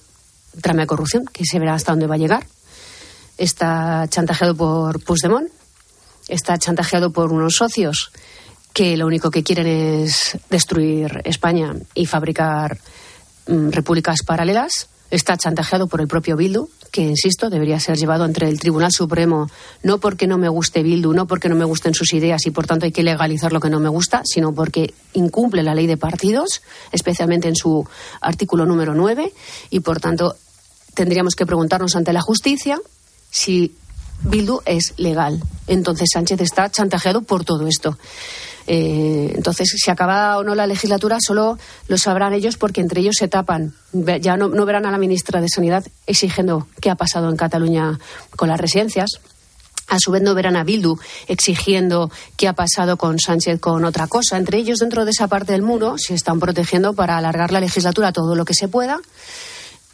[0.62, 2.46] trama de corrupción que se verá hasta dónde va a llegar
[3.40, 5.50] está chantajeado por Puigdemont,
[6.28, 8.12] está chantajeado por unos socios
[8.74, 12.78] que lo único que quieren es destruir España y fabricar
[13.48, 14.90] mm, repúblicas paralelas.
[15.10, 19.50] Está chantajeado por el propio Bildu, que, insisto, debería ser llevado ante el Tribunal Supremo,
[19.82, 22.68] no porque no me guste Bildu, no porque no me gusten sus ideas y, por
[22.68, 25.98] tanto, hay que legalizar lo que no me gusta, sino porque incumple la ley de
[25.98, 27.88] partidos, especialmente en su
[28.22, 29.34] artículo número 9,
[29.72, 30.36] y, por tanto,
[30.94, 32.80] tendríamos que preguntarnos ante la justicia
[33.30, 33.76] si
[34.24, 35.42] Bildu es legal.
[35.68, 37.98] Entonces Sánchez está chantajeado por todo esto.
[38.68, 43.16] Eh, entonces, si acaba o no la legislatura, solo lo sabrán ellos porque entre ellos
[43.18, 43.74] se tapan.
[44.22, 48.00] Ya no, no verán a la ministra de Sanidad exigiendo qué ha pasado en Cataluña
[48.36, 49.10] con las residencias.
[49.88, 54.06] A su vez no verán a Bildu exigiendo qué ha pasado con Sánchez con otra
[54.06, 54.38] cosa.
[54.38, 58.12] Entre ellos, dentro de esa parte del muro, se están protegiendo para alargar la legislatura
[58.12, 59.00] todo lo que se pueda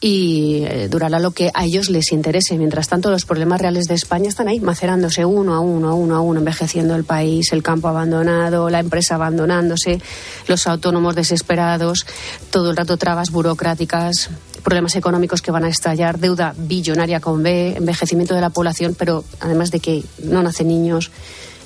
[0.02, 2.58] y eh, durará lo que a ellos les interese.
[2.58, 6.16] Mientras tanto, los problemas reales de España están ahí, macerándose uno a uno, a uno
[6.16, 10.02] a uno, envejeciendo el país, el campo abandonado, la empresa abandonándose,
[10.48, 12.06] los autónomos desesperados,
[12.52, 14.30] todo el rato trabas burocráticas,
[14.64, 19.24] problemas económicos que van a estallar, deuda billonaria con B, envejecimiento de la población, pero
[19.40, 21.12] además de que no nacen niños.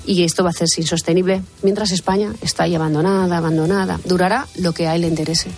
[0.05, 3.99] Y esto va a hacerse insostenible mientras España está ahí abandonada, abandonada.
[4.05, 5.49] Durará lo que a él le interese.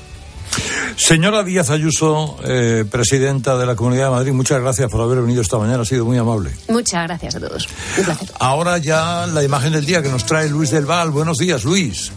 [0.98, 5.42] Señora Díaz Ayuso, eh, presidenta de la Comunidad de Madrid, muchas gracias por haber venido
[5.42, 6.52] esta mañana, ha sido muy amable.
[6.68, 7.68] Muchas gracias a todos.
[7.98, 8.30] Un placer.
[8.40, 11.12] Ahora ya la imagen del día que nos trae Luis del Val.
[11.12, 12.12] Buenos días, Luis.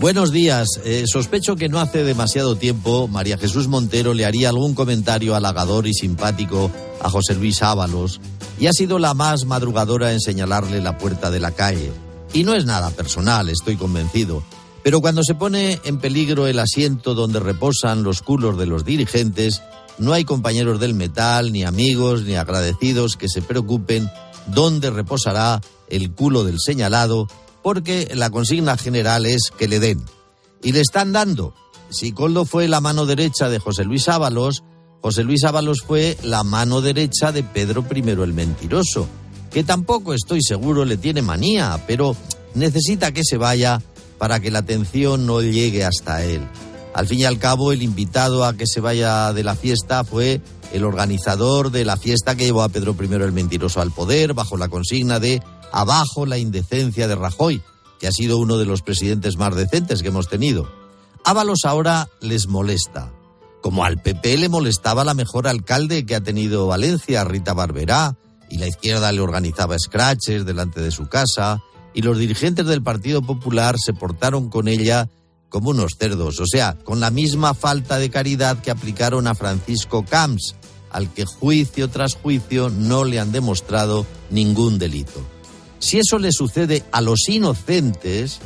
[0.00, 0.68] Buenos días.
[0.84, 5.86] Eh, sospecho que no hace demasiado tiempo María Jesús Montero le haría algún comentario halagador
[5.86, 8.20] y simpático a José Luis Ábalos
[8.58, 11.92] y ha sido la más madrugadora en señalarle la puerta de la calle.
[12.34, 14.42] Y no es nada personal, estoy convencido.
[14.86, 19.60] Pero cuando se pone en peligro el asiento donde reposan los culos de los dirigentes,
[19.98, 24.08] no hay compañeros del metal, ni amigos, ni agradecidos que se preocupen
[24.46, 27.26] dónde reposará el culo del señalado,
[27.64, 30.04] porque la consigna general es que le den.
[30.62, 31.52] Y le están dando.
[31.90, 34.62] Si Coldo fue la mano derecha de José Luis Ábalos,
[35.00, 39.08] José Luis Ábalos fue la mano derecha de Pedro I el Mentiroso,
[39.50, 42.14] que tampoco estoy seguro le tiene manía, pero
[42.54, 43.82] necesita que se vaya
[44.18, 46.46] para que la atención no llegue hasta él.
[46.94, 50.40] Al fin y al cabo, el invitado a que se vaya de la fiesta fue
[50.72, 54.56] el organizador de la fiesta que llevó a Pedro I el Mentiroso al poder, bajo
[54.56, 57.62] la consigna de abajo la indecencia de Rajoy,
[58.00, 60.70] que ha sido uno de los presidentes más decentes que hemos tenido.
[61.24, 63.12] Ábalos ahora les molesta,
[63.60, 68.16] como al PP le molestaba la mejor alcalde que ha tenido Valencia, Rita Barberá,
[68.48, 71.62] y la izquierda le organizaba scratches delante de su casa,
[71.96, 75.08] y los dirigentes del Partido Popular se portaron con ella
[75.48, 80.04] como unos cerdos, o sea, con la misma falta de caridad que aplicaron a Francisco
[80.04, 80.56] Camps,
[80.90, 85.22] al que juicio tras juicio no le han demostrado ningún delito.
[85.78, 88.40] Si eso le sucede a los inocentes,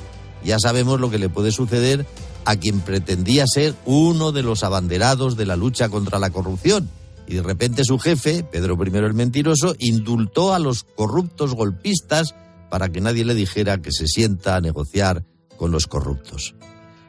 [0.45, 2.07] ya sabemos lo que le puede suceder
[2.45, 6.89] a quien pretendía ser uno de los abanderados de la lucha contra la corrupción.
[7.27, 12.37] Y de repente su jefe, Pedro I el Mentiroso, indultó a los corruptos golpistas
[12.71, 15.25] para que nadie le dijera que se sienta a negociar
[15.57, 16.55] con los corruptos.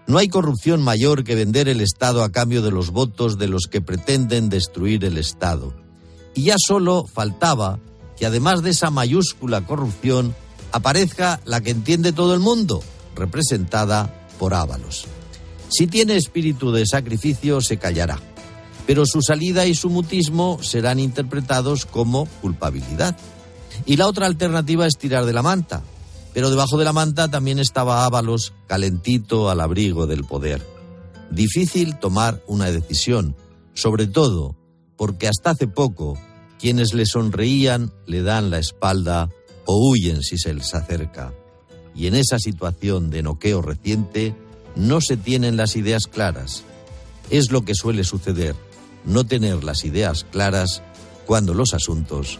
[0.07, 3.67] No hay corrupción mayor que vender el Estado a cambio de los votos de los
[3.67, 5.73] que pretenden destruir el Estado.
[6.33, 7.79] Y ya solo faltaba
[8.17, 10.35] que además de esa mayúscula corrupción
[10.71, 12.83] aparezca la que entiende todo el mundo,
[13.15, 15.05] representada por Ábalos.
[15.69, 18.19] Si tiene espíritu de sacrificio, se callará.
[18.87, 23.15] Pero su salida y su mutismo serán interpretados como culpabilidad.
[23.85, 25.81] Y la otra alternativa es tirar de la manta.
[26.33, 30.65] Pero debajo de la manta también estaba Ábalos, calentito al abrigo del poder.
[31.29, 33.35] Difícil tomar una decisión,
[33.73, 34.55] sobre todo
[34.97, 36.17] porque hasta hace poco
[36.59, 39.29] quienes le sonreían le dan la espalda
[39.65, 41.33] o huyen si se les acerca.
[41.95, 44.35] Y en esa situación de noqueo reciente,
[44.75, 46.63] no se tienen las ideas claras.
[47.29, 48.55] Es lo que suele suceder,
[49.03, 50.81] no tener las ideas claras
[51.25, 52.39] cuando los asuntos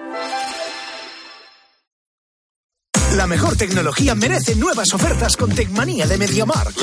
[3.15, 6.81] La mejor tecnología merece nuevas ofertas con Tecmanía de MediaMarkt.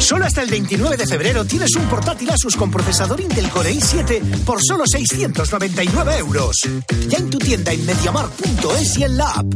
[0.00, 4.44] Solo hasta el 29 de febrero tienes un portátil Asus con procesador Intel Core i7
[4.44, 6.68] por solo 699 euros.
[7.08, 9.46] Ya en tu tienda en MediaMarkt.es y en la app.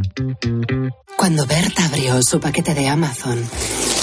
[1.17, 3.43] Cuando Berta abrió su paquete de Amazon,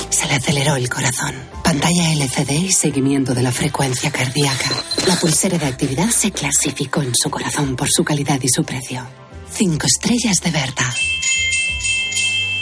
[0.09, 1.35] se le aceleró el corazón.
[1.63, 4.71] Pantalla LCD y seguimiento de la frecuencia cardíaca.
[5.07, 9.05] La pulsera de actividad se clasificó en su corazón por su calidad y su precio.
[9.51, 10.93] Cinco estrellas de Berta.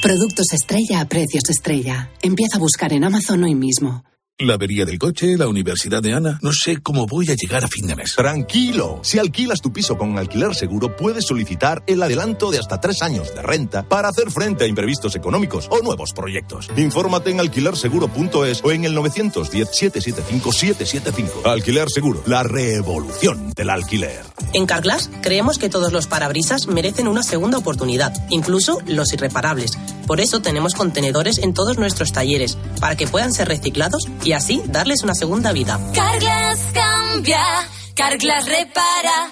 [0.01, 2.11] Productos estrella a precios estrella.
[2.21, 4.03] Empieza a buscar en Amazon hoy mismo.
[4.39, 6.37] La avería del coche, la universidad de Ana.
[6.43, 8.13] No sé cómo voy a llegar a fin de mes.
[8.13, 8.99] Tranquilo.
[9.01, 13.33] Si alquilas tu piso con alquiler seguro, puedes solicitar el adelanto de hasta tres años
[13.33, 16.69] de renta para hacer frente a imprevistos económicos o nuevos proyectos.
[16.77, 21.43] Infórmate en alquilerseguro.es o en el 910-775-775.
[21.43, 24.23] Alquiler Seguro, la revolución del alquiler.
[24.53, 29.79] En Carglass creemos que todos los parabrisas merecen una segunda oportunidad, incluso los irreparables.
[30.05, 34.61] Por eso tenemos contenedores en todos nuestros talleres, para que puedan ser reciclados y así
[34.67, 35.79] darles una segunda vida.
[35.93, 37.43] Carglass cambia,
[37.95, 39.31] Carglass repara.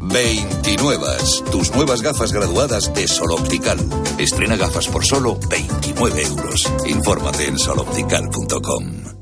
[0.00, 1.06] 29.
[1.50, 3.78] Tus nuevas gafas graduadas de Sol Optical.
[4.18, 6.72] Estrena gafas por solo 29 euros.
[6.86, 9.21] Infórmate en soloptical.com.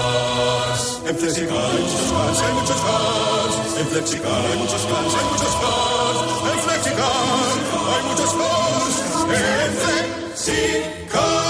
[1.11, 3.55] En Flexicar hay muchos cars, hay muchos cars.
[3.77, 6.19] En Flexicar hay muchos cars, hay muchos cars.
[6.53, 7.11] En Flexicar
[7.91, 8.95] hay muchos cars.
[9.27, 9.73] En
[10.37, 11.43] Flexicar.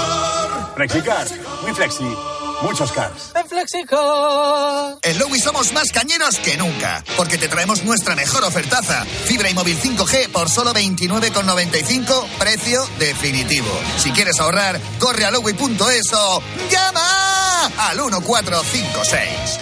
[0.74, 1.26] Flexicar,
[1.62, 2.16] muy flexi,
[2.62, 3.30] muchos cars.
[3.36, 4.98] En Flexicar.
[5.00, 9.04] En Lowy somos más cañeros que nunca, porque te traemos nuestra mejor ofertaza.
[9.04, 13.70] Fibra y móvil 5G por solo 29,95, precio definitivo.
[13.96, 17.21] Si quieres ahorrar, corre a lowy.es o llama
[17.78, 19.61] al 1456.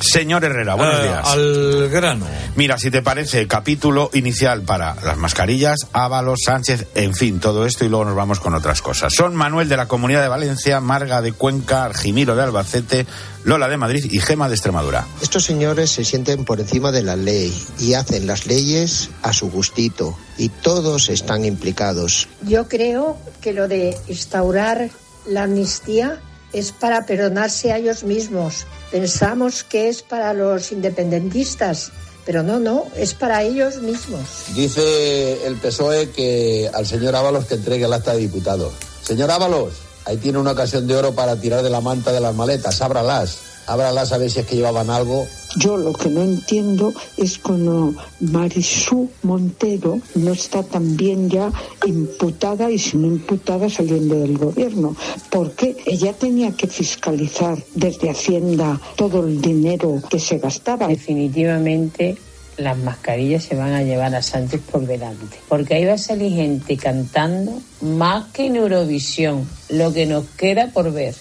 [0.00, 1.28] Señor Herrera, buenos Eh, días.
[1.28, 2.26] Al grano.
[2.56, 7.84] Mira, si te parece, capítulo inicial para las mascarillas, Ábalos, Sánchez, en fin, todo esto
[7.84, 9.12] y luego nos vamos con otras cosas.
[9.14, 13.06] Son Manuel de la Comunidad de Valencia, Marga de Cuenca, Argimiro de Albacete,
[13.44, 15.06] Lola de Madrid y Gema de Extremadura.
[15.20, 19.50] Estos señores se sienten por encima de la ley y hacen las leyes a su
[19.50, 22.26] gustito y todos están implicados.
[22.42, 24.88] Yo creo que lo de instaurar
[25.26, 26.20] la amnistía
[26.54, 28.66] es para perdonarse a ellos mismos.
[28.90, 31.90] Pensamos que es para los independentistas,
[32.24, 34.22] pero no, no, es para ellos mismos.
[34.54, 38.72] Dice el PSOE que al señor Ábalos que entregue el acta de diputado.
[39.02, 39.74] Señor Ábalos,
[40.04, 42.80] ahí tiene una ocasión de oro para tirar de la manta de las maletas.
[42.80, 43.53] Ábralas.
[43.66, 45.26] Ábralas a ver si es que llevaban algo.
[45.56, 51.52] Yo lo que no entiendo es cuando Marisú Montero no está también ya
[51.86, 54.96] imputada y si no imputada saliendo del gobierno.
[55.30, 60.88] Porque ella tenía que fiscalizar desde Hacienda todo el dinero que se gastaba.
[60.88, 62.16] Definitivamente
[62.56, 65.38] las mascarillas se van a llevar a Sánchez por delante.
[65.48, 70.70] Porque ahí va a salir gente cantando más que en Eurovisión, lo que nos queda
[70.72, 71.14] por ver.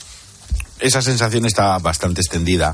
[0.84, 2.74] Esa sensación está bastante extendida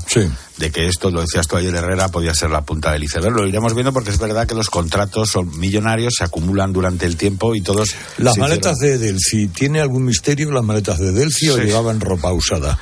[0.56, 3.32] de que esto, lo decías tú ayer Herrera, podía ser la punta del iceberg.
[3.32, 7.16] Lo iremos viendo porque es verdad que los contratos son millonarios, se acumulan durante el
[7.16, 7.94] tiempo y todos...
[8.18, 12.76] Las maletas de Delphi, ¿tiene algún misterio las maletas de Delphi o llevaban ropa usada?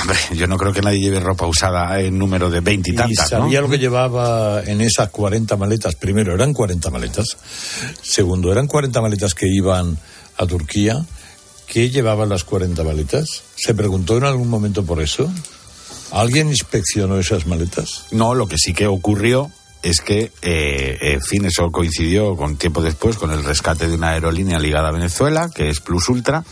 [0.00, 3.38] Hombre, yo no creo que nadie lleve ropa usada en número de veintitantas, ¿no?
[3.42, 5.94] sabía lo que llevaba en esas 40 maletas.
[5.94, 7.36] Primero, eran 40 maletas.
[8.02, 9.96] Segundo, eran 40 maletas que iban
[10.38, 11.06] a Turquía.
[11.66, 13.42] ¿Qué llevaban las 40 maletas?
[13.56, 15.30] ¿Se preguntó en algún momento por eso?
[16.12, 18.06] ¿Alguien inspeccionó esas maletas?
[18.12, 19.50] No, lo que sí que ocurrió
[19.82, 24.10] es que, eh, en fin, eso coincidió con tiempo después con el rescate de una
[24.10, 26.44] aerolínea ligada a Venezuela, que es Plus Ultra,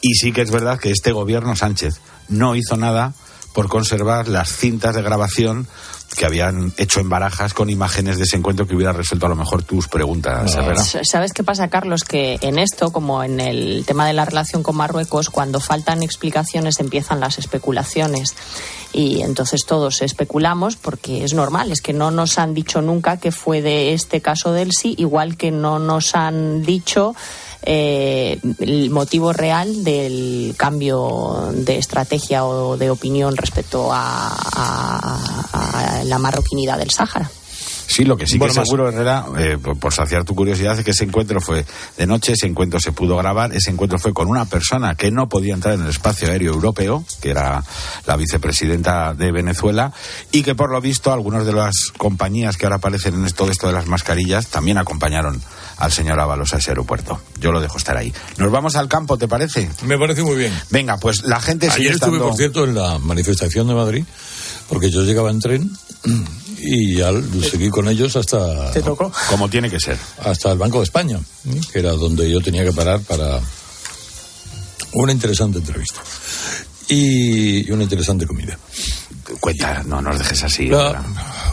[0.00, 3.14] y sí que es verdad que este gobierno Sánchez no hizo nada
[3.54, 5.68] por conservar las cintas de grabación
[6.16, 9.34] que habían hecho en barajas con imágenes de ese encuentro que hubiera resuelto a lo
[9.34, 10.82] mejor tus preguntas, Herrera.
[10.82, 12.04] ¿Sabes qué pasa, Carlos?
[12.04, 16.78] Que en esto, como en el tema de la relación con Marruecos, cuando faltan explicaciones
[16.78, 18.34] empiezan las especulaciones.
[18.92, 23.32] Y entonces todos especulamos porque es normal, es que no nos han dicho nunca que
[23.32, 27.16] fue de este caso del sí, igual que no nos han dicho
[27.64, 36.04] eh, el motivo real del cambio de estrategia o de opinión respecto a, a- a
[36.04, 37.30] la marroquinidad del Sáhara.
[37.86, 40.84] Sí, lo que sí Bueno, que seguro, Herrera, eh, por, por saciar tu curiosidad, es
[40.84, 41.64] que ese encuentro fue
[41.96, 45.28] de noche, ese encuentro se pudo grabar, ese encuentro fue con una persona que no
[45.28, 47.62] podía entrar en el espacio aéreo europeo, que era
[48.06, 49.92] la vicepresidenta de Venezuela,
[50.32, 53.66] y que por lo visto algunas de las compañías que ahora aparecen en todo esto
[53.66, 55.40] de las mascarillas también acompañaron
[55.76, 57.20] al señor Ábalos a ese aeropuerto.
[57.40, 58.12] Yo lo dejo estar ahí.
[58.38, 59.68] Nos vamos al campo, ¿te parece?
[59.82, 60.52] Me parece muy bien.
[60.70, 62.28] Venga, pues la gente sigue Ayer estuve, estando...
[62.28, 64.04] por cierto, en la manifestación de Madrid,
[64.68, 65.70] porque yo llegaba en tren
[66.66, 67.10] y ya
[67.50, 68.70] seguí con ellos hasta...
[68.72, 69.12] ¿Te tocó?
[69.28, 69.98] Como tiene que ser.
[70.18, 71.20] Hasta el Banco de España,
[71.72, 73.40] que era donde yo tenía que parar para
[74.92, 76.00] una interesante entrevista
[76.88, 78.58] y, una interesante comida.
[79.40, 80.66] Cuenta, no nos dejes así.
[80.66, 81.02] La-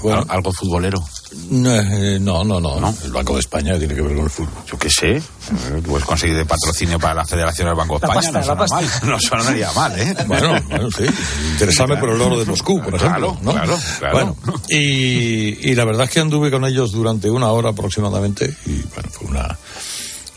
[0.03, 0.26] bueno.
[0.30, 0.99] Algo futbolero.
[1.34, 4.64] Eh, No, no, no, El Banco de España tiene que ver con el fútbol.
[4.68, 5.22] Yo qué sé.
[5.86, 8.32] Puedes conseguir de patrocinio para la Federación del Banco de España.
[8.32, 9.10] pasta, no, suena mal.
[9.10, 10.16] no sonaría mal, ¿eh?
[10.28, 11.06] Bueno, bueno, sí.
[11.54, 13.38] Interesarme por el oro de Moscú, por ejemplo.
[13.38, 13.52] Claro, ¿no?
[13.52, 14.36] claro, claro.
[14.46, 18.82] Bueno, y, y la verdad es que anduve con ellos durante una hora aproximadamente y
[18.94, 19.58] bueno, fue una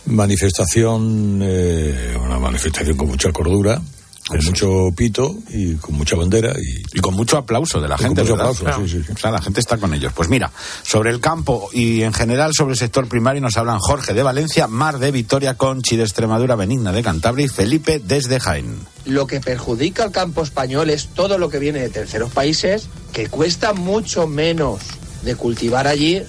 [0.07, 3.81] manifestación, eh, una manifestación con mucha cordura,
[4.27, 7.99] con mucho pito y con mucha bandera y, Y con mucho aplauso de la Y
[7.99, 8.23] con gente.
[8.23, 9.13] mucho aplauso, sí, sí, sí.
[9.13, 10.13] O sea, la gente está con ellos.
[10.15, 10.51] Pues mira,
[10.83, 14.67] sobre el campo y en general sobre el sector primario nos hablan Jorge de Valencia,
[14.67, 18.79] Mar de Vitoria, Conchi de Extremadura, Benigna de Cantabria y Felipe desde Jaén.
[19.05, 23.29] Lo que perjudica al campo español es todo lo que viene de terceros países, que
[23.29, 24.81] cuesta mucho menos
[25.23, 26.23] de cultivar allí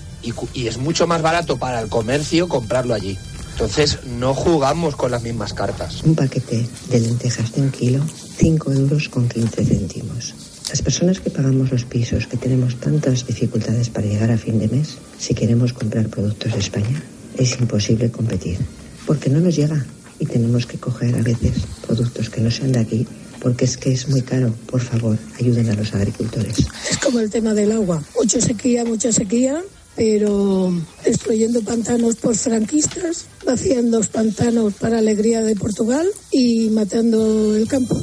[0.53, 3.17] y es mucho más barato para el comercio comprarlo allí.
[3.55, 6.03] Entonces no jugamos con las mismas cartas.
[6.03, 8.03] Un paquete de lentejas de un kilo,
[8.37, 10.35] 5 euros con 15 céntimos.
[10.69, 14.67] Las personas que pagamos los pisos, que tenemos tantas dificultades para llegar a fin de
[14.67, 17.01] mes, si queremos comprar productos de España,
[17.37, 18.59] es imposible competir,
[19.05, 19.85] porque no nos llega
[20.19, 21.53] y tenemos que coger a veces
[21.87, 23.07] productos que no sean de aquí,
[23.39, 24.53] porque es que es muy caro.
[24.69, 26.57] Por favor, ayuden a los agricultores.
[26.91, 28.03] Es como el tema del agua.
[28.17, 29.63] Mucha sequía, mucha sequía,
[29.95, 30.73] pero
[31.03, 37.95] destruyendo pantanos por franquistas, vaciando los pantanos para alegría de Portugal y matando el campo.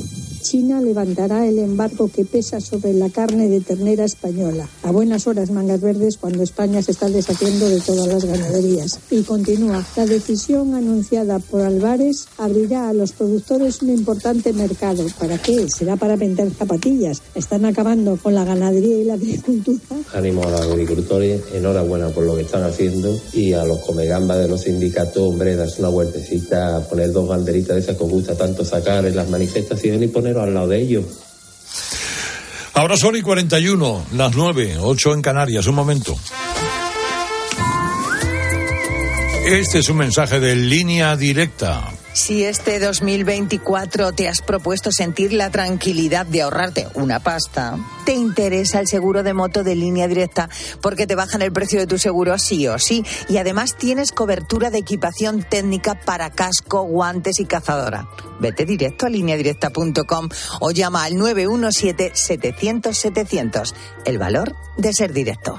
[0.42, 4.68] China levantará el embargo que pesa sobre la carne de ternera española.
[4.82, 8.98] A buenas horas, mangas verdes, cuando España se está deshaciendo de todas las ganaderías.
[9.10, 9.86] Y continúa.
[9.96, 15.06] La decisión anunciada por Álvarez abrirá a los productores un importante mercado.
[15.18, 15.68] ¿Para qué?
[15.68, 17.22] ¿Será para vender zapatillas?
[17.34, 19.78] Están acabando con la ganadería y la agricultura.
[20.12, 24.48] Ánimo a los agricultores, enhorabuena por lo que están haciendo y a los comegambas de
[24.48, 28.64] los sindicatos, hombre, darse una vueltecita, poner dos banderitas de esas que os gusta tanto
[28.64, 30.08] sacar en las manifestaciones y
[30.40, 31.04] al lado de ellos.
[32.74, 35.66] Ahora son y 41, las 9, 8 en Canarias.
[35.66, 36.16] Un momento.
[39.44, 41.92] Este es un mensaje de línea directa.
[42.14, 48.80] Si este 2024 te has propuesto sentir la tranquilidad de ahorrarte una pasta, te interesa
[48.80, 50.50] el seguro de moto de línea directa
[50.82, 54.68] porque te bajan el precio de tu seguro sí o sí y además tienes cobertura
[54.70, 58.06] de equipación técnica para casco, guantes y cazadora.
[58.40, 60.28] Vete directo a lineadirecta.com
[60.60, 63.72] o llama al 917-700-700.
[64.04, 65.58] El valor de ser directo.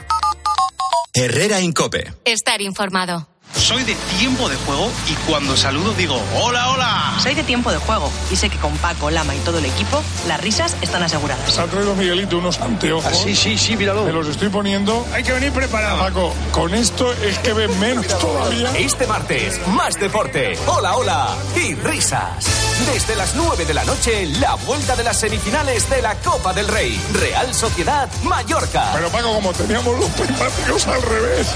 [1.14, 2.14] Herrera Incope.
[2.26, 3.33] Estar informado.
[3.56, 7.14] Soy de tiempo de juego y cuando saludo digo hola, hola.
[7.22, 10.02] Soy de tiempo de juego y sé que con Paco, Lama y todo el equipo
[10.28, 11.58] las risas están aseguradas.
[11.58, 13.06] Ha traído Miguelito unos anteojos.
[13.08, 14.04] Ah, sí, sí, sí, míralo.
[14.06, 15.06] Me los estoy poniendo.
[15.14, 16.00] Hay que venir preparado.
[16.00, 18.72] Paco, con esto es que ven menos todavía.
[18.76, 22.46] Este martes, más deporte, hola, hola y risas.
[22.92, 26.68] Desde las 9 de la noche, la vuelta de las semifinales de la Copa del
[26.68, 27.00] Rey.
[27.14, 28.90] Real Sociedad Mallorca.
[28.94, 31.48] Pero Paco, como teníamos los prismáticos al revés,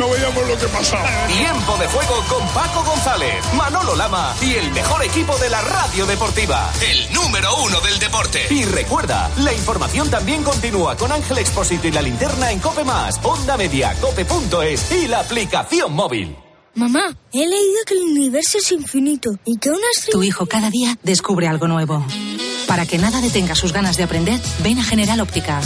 [0.00, 1.08] no veíamos lo que pasaba.
[1.26, 6.06] Tiempo de juego con Paco González, Manolo Lama y el mejor equipo de la radio
[6.06, 6.70] deportiva.
[6.80, 8.46] El número uno del deporte.
[8.50, 13.20] Y recuerda, la información también continúa con Ángel Expósito y la linterna en Cope Más,
[13.22, 16.36] Onda Media, Cope.es y la aplicación móvil.
[16.74, 20.96] Mamá, he leído que el universo es infinito y que una Tu hijo cada día
[21.02, 22.06] descubre algo nuevo.
[22.68, 25.60] Para que nada detenga sus ganas de aprender, ven a General Óptica.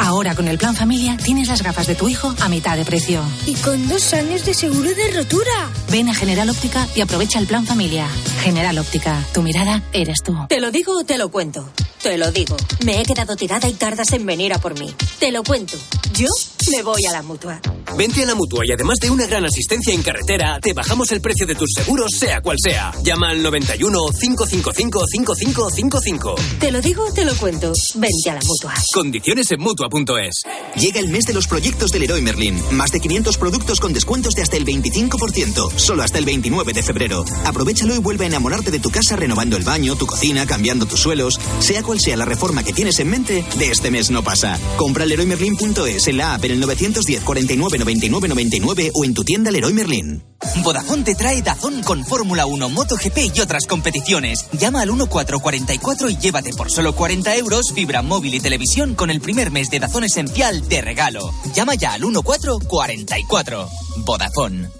[0.00, 3.22] Ahora con el plan familia tienes las gafas de tu hijo a mitad de precio.
[3.46, 5.70] Y con dos años de seguro de rotura.
[5.90, 8.08] Ven a General Óptica y aprovecha el plan familia.
[8.40, 10.34] General Óptica, tu mirada eres tú.
[10.48, 11.68] ¿Te lo digo o te lo cuento?
[12.02, 12.56] Te lo digo.
[12.84, 14.94] Me he quedado tirada y tardas en venir a por mí.
[15.18, 15.76] Te lo cuento.
[16.14, 16.28] Yo
[16.70, 17.60] me voy a la mutua.
[17.96, 21.20] Vente a la mutua y además de una gran asistencia en carretera, te bajamos el
[21.20, 22.92] precio de tus seguros, sea cual sea.
[23.02, 26.34] Llama al 91 555 5555.
[26.58, 27.72] Te lo digo o te lo cuento.
[27.94, 28.74] Vente a la mutua.
[28.94, 30.42] Condiciones en mutua.es.
[30.76, 32.60] Llega el mes de los proyectos del Leroy Merlin.
[32.72, 35.70] Más de 500 productos con descuentos de hasta el 25%.
[35.76, 37.24] Solo hasta el 29 de febrero.
[37.44, 41.00] Aprovechalo y vuelve a enamorarte de tu casa renovando el baño, tu cocina, cambiando tus
[41.00, 41.38] suelos.
[41.58, 44.58] Sea cual sea la reforma que tienes en mente, de este mes no pasa.
[44.76, 49.50] Compra leroymerlin.es en la app en el 910 49 99 99 o en tu tienda
[49.50, 50.22] Leroy Merlin.
[50.62, 54.46] Vodafone te trae Dazón con Fórmula 1, MotoGP y otras competiciones.
[54.52, 59.20] Llama al 1444 y llévate por solo 40 euros fibra móvil y televisión con el
[59.20, 61.32] primer mes de Dazón Esencial de regalo.
[61.54, 63.68] Llama ya al 1444.
[64.04, 64.79] Vodafone.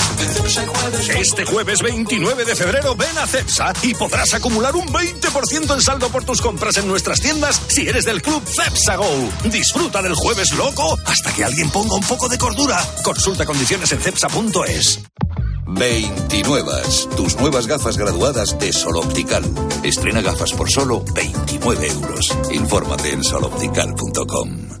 [1.17, 6.09] Este jueves 29 de febrero ven a Cepsa y podrás acumular un 20% en saldo
[6.09, 9.29] por tus compras en nuestras tiendas si eres del club Cepsa Go.
[9.45, 12.83] Disfruta del jueves loco hasta que alguien ponga un poco de cordura.
[13.03, 15.01] Consulta condiciones en cepsa.es.
[15.67, 16.71] 29.
[17.15, 19.43] Tus nuevas gafas graduadas de Sol Optical.
[19.83, 22.37] Estrena gafas por solo 29 euros.
[22.51, 24.80] Infórmate en soloptical.com.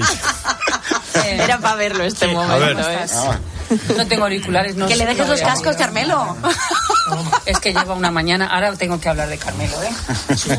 [0.00, 2.58] Que- Era para verlo este momento.
[2.58, 2.76] ver.
[2.78, 3.06] ¿eh?
[3.96, 4.76] No tengo auriculares.
[4.76, 6.36] No Que le dejes los cascos, Carmelo.
[7.46, 8.46] Es que lleva una mañana.
[8.46, 9.90] Ahora tengo que hablar de Carmelo, ¿eh?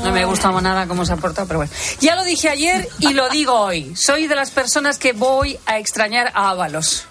[0.03, 1.71] No me gusta nada cómo se ha portado, pero bueno.
[1.99, 3.95] Ya lo dije ayer y lo digo hoy.
[3.95, 7.05] Soy de las personas que voy a extrañar a Ábalos.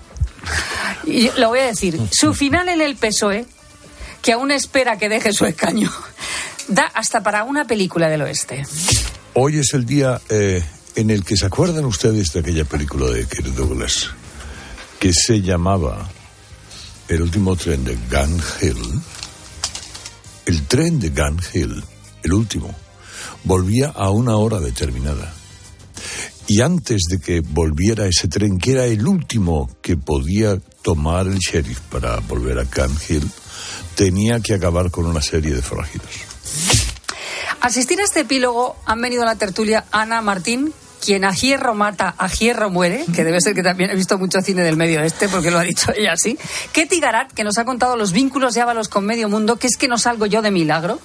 [1.04, 2.00] Y lo voy a decir.
[2.12, 3.46] Su final en el PSOE,
[4.22, 5.92] que aún espera que deje su escaño,
[6.68, 8.64] da hasta para una película del oeste.
[9.34, 10.62] Hoy es el día eh,
[10.96, 14.10] en el que se acuerdan ustedes de aquella película de Kirk Douglas
[15.00, 16.08] que se llamaba
[17.08, 19.00] El último tren de Gun Hill.
[20.46, 21.84] El tren de Gun Hill,
[22.22, 22.74] el último,
[23.42, 25.34] volvía a una hora determinada.
[26.46, 31.38] Y antes de que volviera ese tren, que era el último que podía tomar el
[31.38, 33.30] sheriff para volver a Gun Hill,
[33.94, 36.08] tenía que acabar con una serie de forajidos.
[37.60, 40.72] Asistir a este epílogo han venido a la tertulia Ana Martín,
[41.04, 44.40] quien a hierro mata, a hierro muere, que debe ser que también ha visto mucho
[44.40, 46.38] cine del medio este, porque lo ha dicho ella así.
[46.72, 49.76] Ketty Garat, que nos ha contado los vínculos de Ábalos con medio mundo, que es
[49.76, 50.98] que no salgo yo de milagro.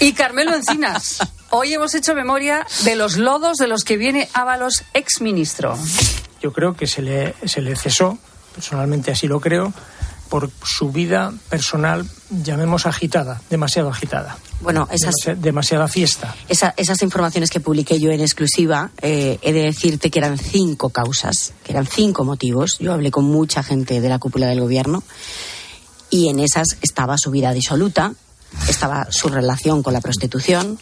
[0.00, 1.18] Y Carmelo Encinas.
[1.50, 5.78] Hoy hemos hecho memoria de los lodos de los que viene Ábalos, ex ministro.
[6.42, 8.18] Yo creo que se le, se le cesó,
[8.54, 9.72] personalmente así lo creo,
[10.28, 14.36] por su vida personal, llamemos agitada, demasiado agitada.
[14.60, 16.34] Bueno, esas, Demasi- demasiada fiesta.
[16.48, 20.88] esa- esas informaciones que publiqué yo en exclusiva, eh, he de decirte que eran cinco
[20.90, 22.78] causas, que eran cinco motivos.
[22.78, 25.02] Yo hablé con mucha gente de la cúpula del gobierno
[26.10, 28.14] y en esas estaba su vida disoluta,
[28.68, 30.78] estaba su relación con la prostitución,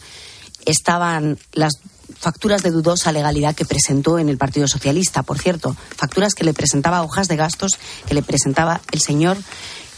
[0.64, 1.74] estaban las
[2.18, 6.54] facturas de dudosa legalidad que presentó en el Partido Socialista, por cierto, facturas que le
[6.54, 7.72] presentaba hojas de gastos
[8.06, 9.36] que le presentaba el señor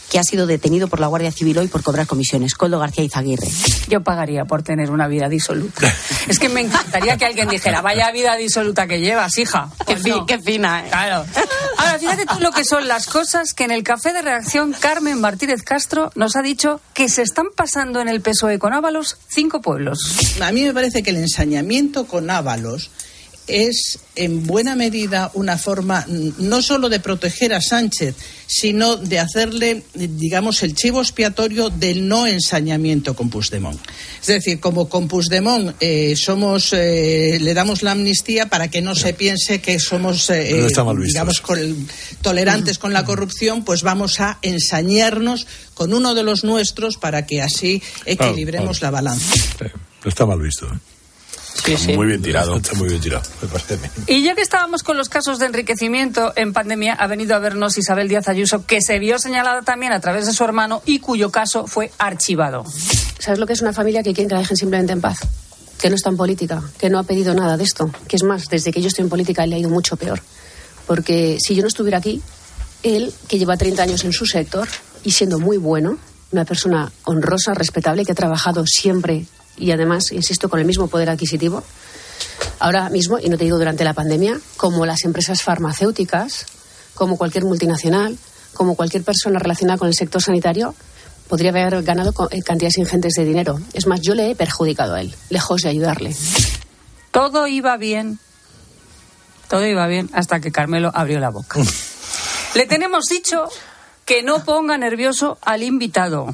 [0.09, 3.47] que ha sido detenido por la Guardia Civil hoy por cobrar comisiones, Coldo García Izaguirre.
[3.89, 5.93] Yo pagaría por tener una vida disoluta.
[6.27, 9.69] Es que me encantaría que alguien dijera, vaya vida disoluta que llevas, hija.
[9.85, 10.25] Pues Qué, fi- no.
[10.25, 10.89] qué fina, ¿eh?
[10.89, 11.25] Claro.
[11.77, 15.21] Ahora, fíjate tú lo que son las cosas que en el café de reacción Carmen
[15.21, 19.61] Martínez Castro nos ha dicho que se están pasando en el PSOE con Ábalos cinco
[19.61, 20.17] pueblos.
[20.41, 22.91] A mí me parece que el ensañamiento con Ábalos
[23.47, 26.05] es en buena medida una forma
[26.39, 32.07] no solo de proteger a Sánchez, sino de hacerle, eh, digamos, el chivo expiatorio del
[32.07, 33.79] no ensañamiento con Puigdemont.
[34.21, 38.95] Es decir, como con Puigdemont eh, somos, eh, le damos la amnistía para que no
[38.95, 40.49] se piense que somos, eh,
[41.13, 41.87] digamos, con-
[42.21, 47.41] tolerantes con la corrupción, pues vamos a ensañarnos con uno de los nuestros para que
[47.41, 49.33] así equilibremos la balanza.
[50.03, 50.67] No está mal visto.
[51.77, 51.93] Sí.
[51.93, 52.55] Muy bien tirado.
[52.55, 53.87] Está muy bien tirado, me parece a mí.
[54.07, 57.77] Y ya que estábamos con los casos de enriquecimiento en pandemia, ha venido a vernos
[57.77, 61.31] Isabel Díaz Ayuso, que se vio señalada también a través de su hermano y cuyo
[61.31, 62.63] caso fue archivado.
[63.19, 65.19] ¿Sabes lo que es una familia que quiere que la dejen simplemente en paz?
[65.79, 67.89] Que no está en política, que no ha pedido nada de esto.
[68.07, 70.21] Que es más, desde que yo estoy en política, él le ha ido mucho peor.
[70.85, 72.21] Porque si yo no estuviera aquí,
[72.83, 74.67] él, que lleva 30 años en su sector
[75.03, 75.97] y siendo muy bueno,
[76.31, 79.25] una persona honrosa, respetable, que ha trabajado siempre
[79.57, 81.63] y además, insisto, con el mismo poder adquisitivo,
[82.59, 86.45] ahora mismo, y no te digo durante la pandemia, como las empresas farmacéuticas,
[86.93, 88.17] como cualquier multinacional,
[88.53, 90.73] como cualquier persona relacionada con el sector sanitario,
[91.27, 93.59] podría haber ganado eh, cantidades ingentes de dinero.
[93.73, 96.15] Es más, yo le he perjudicado a él, lejos de ayudarle.
[97.11, 98.19] Todo iba bien.
[99.47, 101.59] Todo iba bien hasta que Carmelo abrió la boca.
[102.55, 103.47] Le tenemos dicho
[104.05, 106.33] que no ponga nervioso al invitado.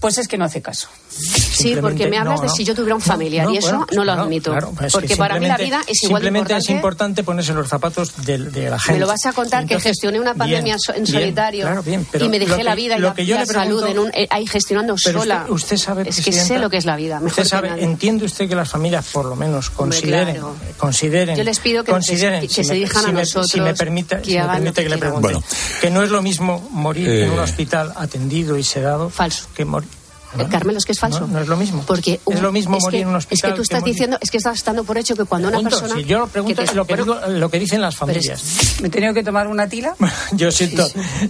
[0.00, 0.88] Pues es que no hace caso.
[1.10, 4.54] Sí, porque me hablas de si yo tuviera un familiar y eso no lo admito.
[4.76, 6.64] Pues porque para mí la vida es igual de Simplemente importante.
[6.64, 8.92] es importante ponerse los zapatos de, de la gente.
[8.94, 11.82] Me lo vas a contar que gestioné una pandemia bien, so- en bien, solitario claro,
[11.82, 13.80] bien, pero y me dejé que- la vida y la, que yo la le pregunto-
[13.80, 15.40] salud en un, eh, ahí gestionando Pero sola.
[15.48, 17.16] usted, usted sabe, es que sé lo que es la vida.
[17.16, 17.84] Mejor Usted que sabe, nadie.
[17.84, 20.54] entiende usted que las familias por lo menos consideren, claro.
[20.68, 23.50] eh, consideren, Yo les pido que- consideren, que si se me- dirijan si a nosotros,
[23.50, 25.34] si me permite, que si me hagan lo permite que que le pregunte,
[25.80, 27.24] que no es lo mismo morir Eh.
[27.24, 29.88] en un hospital atendido y sedado, falso, que morir.
[30.36, 31.20] Eh, Carmelo, es que es falso.
[31.20, 31.82] No, no es lo mismo.
[31.86, 33.50] Porque es lo mismo es morir que, en un Es hospital.
[33.52, 35.94] que tú estás diciendo, es que estás dando por hecho que cuando una persona.
[35.94, 37.94] si yo lo pregunto que te- es lo que, pero- digo- lo que dicen las
[37.94, 38.42] es- familias.
[38.82, 39.94] ¿Me he tenido que tomar una tila?
[40.32, 40.86] Yo siento,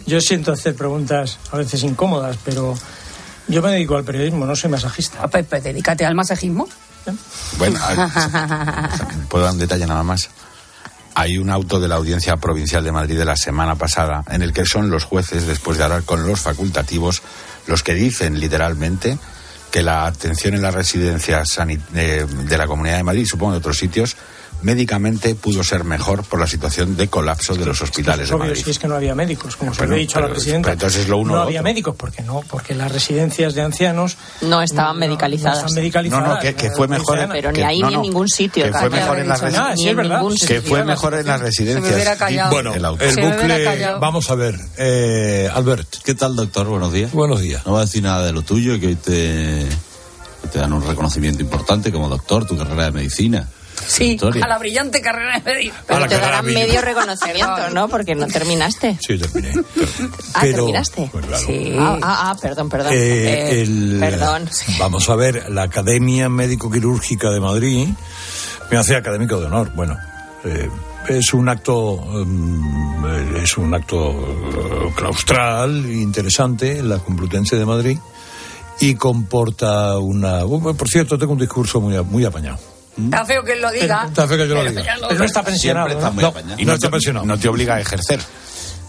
[0.06, 2.74] yo siento hacer preguntas a veces incómodas, pero
[3.46, 5.18] yo me dedico al periodismo, no soy masajista.
[5.22, 6.68] Ah, pues, pues, dedícate al masajismo.
[7.56, 7.78] Bueno,
[9.28, 10.28] puedo dar un detalle nada más.
[11.14, 14.52] Hay un auto de la Audiencia Provincial de Madrid de la semana pasada en el
[14.52, 17.22] que son los jueces, después de hablar con los facultativos,
[17.68, 19.18] los que dicen literalmente
[19.70, 21.46] que la atención en las residencias
[21.94, 24.16] eh, de la Comunidad de Madrid, supongo de otros sitios,
[24.62, 28.46] médicamente pudo ser mejor por la situación de colapso de los hospitales Es de obvio,
[28.48, 28.62] Madrid.
[28.64, 30.62] si es que no había médicos, como se lo he dicho a la pero- presidenta.
[30.66, 31.70] pero entonces es lo uno no había otro.
[31.70, 35.64] médicos, porque no, porque las residencias de ancianos No estaban medicalizadas.
[35.64, 36.28] No medicalizadas.
[36.28, 37.28] No, no, que, que fue mejor.
[37.30, 38.64] Pero que- ni ahí no, ni en no, ningún sitio.
[38.64, 39.76] Que fue mejor en las residencias.
[39.78, 40.62] ni en ningún Que sitio.
[40.62, 42.18] fue mejor en las residencias.
[42.50, 45.96] Bueno, El bucle, vamos a ver, eh, Albert.
[46.04, 46.66] ¿Qué tal, doctor?
[46.66, 47.12] Buenos días.
[47.12, 47.64] Buenos días.
[47.64, 49.66] No voy a decir nada de lo tuyo que hoy te,
[50.42, 53.48] que te dan un reconocimiento importante como doctor, tu carrera de medicina.
[53.86, 54.44] Sí, Victoria.
[54.44, 55.72] a la brillante carrera de medir.
[55.86, 57.88] Pero te darán medio reconocimiento, ¿no?
[57.88, 58.98] Porque no terminaste.
[59.06, 59.52] Sí, terminé.
[60.34, 61.08] Ah, terminaste.
[61.12, 61.46] pues claro.
[61.46, 61.72] Sí.
[61.78, 62.92] Ah, ah, ah, perdón, perdón.
[62.92, 64.48] Eh, Eh, el- Perdón.
[64.78, 67.88] Vamos a ver, la Academia Médico-Quirúrgica de Madrid
[68.70, 69.72] me hace académico de honor.
[69.74, 69.96] Bueno,
[70.44, 70.68] eh,
[71.08, 77.98] es un acto, mm, eh, es un acto claustral, interesante, en la Complutense de Madrid
[78.80, 80.40] y comporta una.
[80.46, 82.58] por cierto, tengo un discurso muy, muy apañado.
[83.04, 84.04] Está feo que él lo diga.
[84.08, 84.82] Está feo que yo lo diga.
[85.08, 85.88] Pero no está pensionado.
[85.88, 86.32] Siempre está ¿no?
[86.32, 87.26] muy No, no Y no, está pensionado.
[87.26, 88.20] no te obliga a ejercer.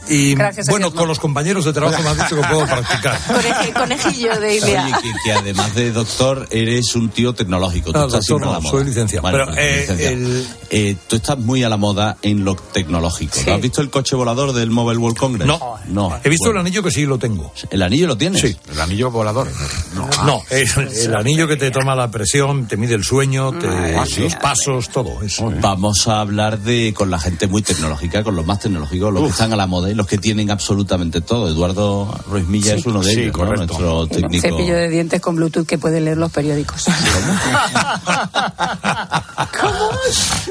[0.10, 1.00] Y Gracias bueno, Dios, no.
[1.00, 3.20] con los compañeros de trabajo me han dicho que puedo practicar.
[3.28, 4.86] Coneji- conejillo de idea.
[4.86, 7.92] Oye, que, que además de doctor, eres un tío tecnológico.
[7.92, 8.72] Tú No, estás doctor a la no, moda.
[8.72, 9.28] soy licenciado.
[9.32, 10.14] Pero, eh, licenciado.
[10.16, 13.36] el- Eh, tú estás muy a la moda en lo tecnológico.
[13.36, 13.50] Sí.
[13.50, 15.48] ¿Has visto el coche volador del Mobile World Congress?
[15.48, 15.60] No.
[15.88, 16.16] no.
[16.24, 17.52] He visto Bueno, el anillo que sí lo tengo.
[17.72, 18.42] ¿El anillo lo tienes?
[18.42, 18.56] Sí.
[18.72, 19.48] El anillo volador.
[19.96, 20.08] No.
[20.26, 24.06] No, es el anillo que te toma la presión, te mide el sueño, te, Ah,
[24.06, 24.22] sí.
[24.22, 25.52] los pasos, todo eso.
[25.60, 29.30] Vamos a hablar de con la gente muy tecnológica, con los más tecnológicos, los que
[29.30, 31.50] están a la moda y los que tienen absolutamente todo.
[31.50, 32.80] Eduardo Ruiz Milla Sí.
[32.80, 33.46] es uno de Sí, ellos, ¿no?
[33.54, 34.42] nuestro técnico.
[34.48, 36.86] Cepillo de dientes con Bluetooth que puede leer los periódicos.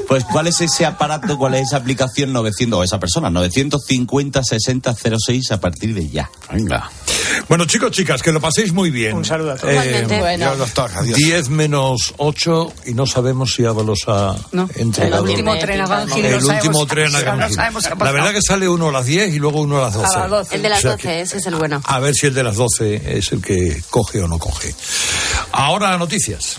[0.07, 4.95] Pues ¿cuál es ese aparato, cuál es esa aplicación 900 o esa persona 950 60
[4.95, 6.29] 06 a partir de ya?
[6.51, 6.89] Venga.
[7.47, 9.15] Bueno, chicos, chicas, que lo paséis muy bien.
[9.15, 9.71] Un saludo a todos.
[9.71, 10.19] Igualmente.
[10.19, 10.45] Bueno.
[10.45, 10.91] Adiós, doctor.
[10.95, 11.17] Adiós.
[11.17, 14.67] 10 menos 8 y no sabemos si Ábalos ha No.
[14.75, 18.91] entregado El último tren a el último tren a La verdad que sale uno a
[18.91, 20.15] las 10 y luego uno a las 12.
[20.15, 20.55] A las 12.
[20.55, 21.81] El de las O sea 12, que- ese es el bueno.
[21.85, 24.73] A ver si el de las 12 es el que coge o no coge.
[25.51, 26.57] Ahora noticias.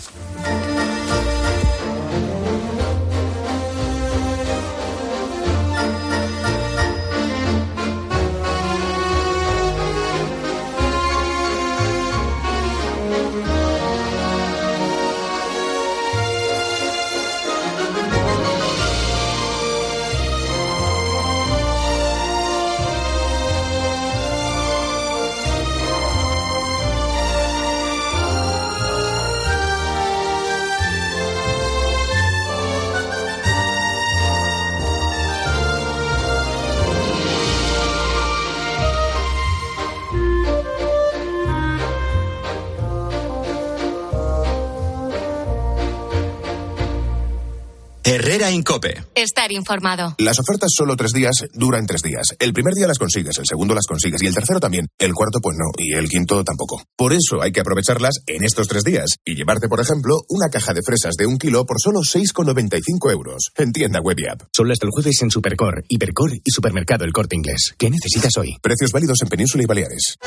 [48.51, 49.03] Herrera Incope.
[49.15, 50.15] Estar informado.
[50.17, 52.27] Las ofertas solo tres días duran tres días.
[52.39, 54.87] El primer día las consigues, el segundo las consigues y el tercero también.
[54.99, 56.83] El cuarto pues no y el quinto tampoco.
[56.95, 60.73] Por eso hay que aprovecharlas en estos tres días y llevarte, por ejemplo, una caja
[60.73, 63.51] de fresas de un kilo por solo 6,95 euros.
[63.55, 64.41] En tienda web y app.
[64.51, 67.73] Solo hasta el jueves en Supercor, Hipercor y Supermercado El Corte Inglés.
[67.77, 68.57] ¿Qué necesitas hoy?
[68.61, 70.17] Precios válidos en Península y Baleares.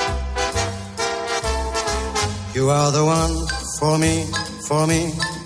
[2.55, 3.33] You are the one
[3.79, 4.25] for me,
[4.65, 5.11] for me,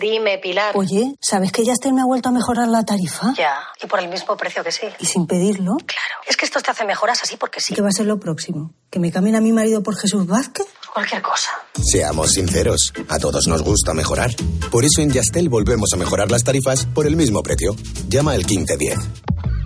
[0.00, 0.74] Dime, Pilar.
[0.76, 3.34] Oye, ¿sabes que Yastel me ha vuelto a mejorar la tarifa?
[3.36, 4.86] Ya, y por el mismo precio que sí.
[4.98, 5.76] Y sin pedirlo.
[5.76, 6.14] Claro.
[6.26, 7.74] Es que estos te hacen mejoras así porque sí.
[7.74, 8.72] ¿Qué va a ser lo próximo?
[8.90, 10.66] ¿Que me cambien a mi marido por Jesús Vázquez?
[10.92, 11.50] Cualquier cosa.
[11.80, 14.34] Seamos sinceros, a todos nos gusta mejorar.
[14.70, 17.76] Por eso en Yastel volvemos a mejorar las tarifas por el mismo precio.
[18.08, 18.98] Llama al 1510.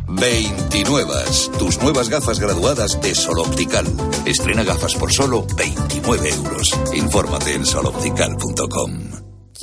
[0.09, 1.15] 29.
[1.59, 3.87] Tus nuevas gafas graduadas de Sol Optical.
[4.27, 6.71] Estrena gafas por solo 29 euros.
[6.93, 9.24] Infórmate en soloptical.com.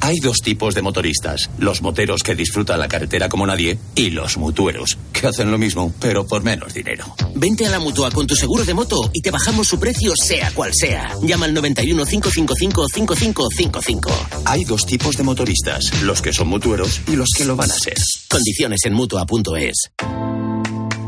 [0.00, 4.36] Hay dos tipos de motoristas, los moteros que disfrutan la carretera como nadie y los
[4.36, 7.06] mutueros, que hacen lo mismo, pero por menos dinero.
[7.34, 10.50] Vente a la mutua con tu seguro de moto y te bajamos su precio sea
[10.52, 11.10] cual sea.
[11.22, 14.10] Llama al 91 555 5555.
[14.44, 17.74] Hay dos tipos de motoristas, los que son mutueros y los que lo van a
[17.74, 17.94] ser.
[18.28, 19.90] Condiciones en mutua.es.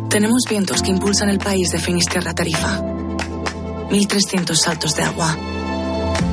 [0.08, 2.80] Tenemos vientos que impulsan el país de Finisterra a Tarifa.
[3.90, 5.36] 1.300 saltos de agua.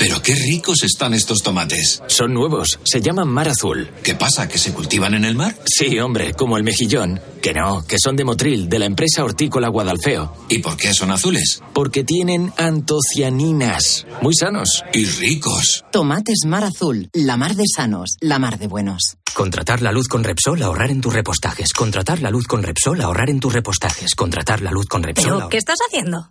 [0.00, 2.02] Pero qué ricos están estos tomates.
[2.06, 3.90] Son nuevos, se llaman mar azul.
[4.02, 4.48] ¿Qué pasa?
[4.48, 5.54] ¿Que se cultivan en el mar?
[5.66, 7.20] Sí, hombre, como el mejillón.
[7.42, 10.46] Que no, que son de Motril, de la empresa hortícola Guadalfeo.
[10.48, 11.62] ¿Y por qué son azules?
[11.74, 14.06] Porque tienen antocianinas.
[14.22, 14.82] Muy sanos.
[14.94, 15.84] Y ricos.
[15.92, 19.18] Tomates mar azul, la mar de sanos, la mar de buenos.
[19.34, 21.74] Contratar la luz con Repsol, ahorrar en tus repostajes.
[21.74, 24.14] Contratar la luz con Repsol, ahorrar en tus repostajes.
[24.14, 25.34] Contratar la luz con Repsol.
[25.36, 26.30] ¿Pero qué estás haciendo?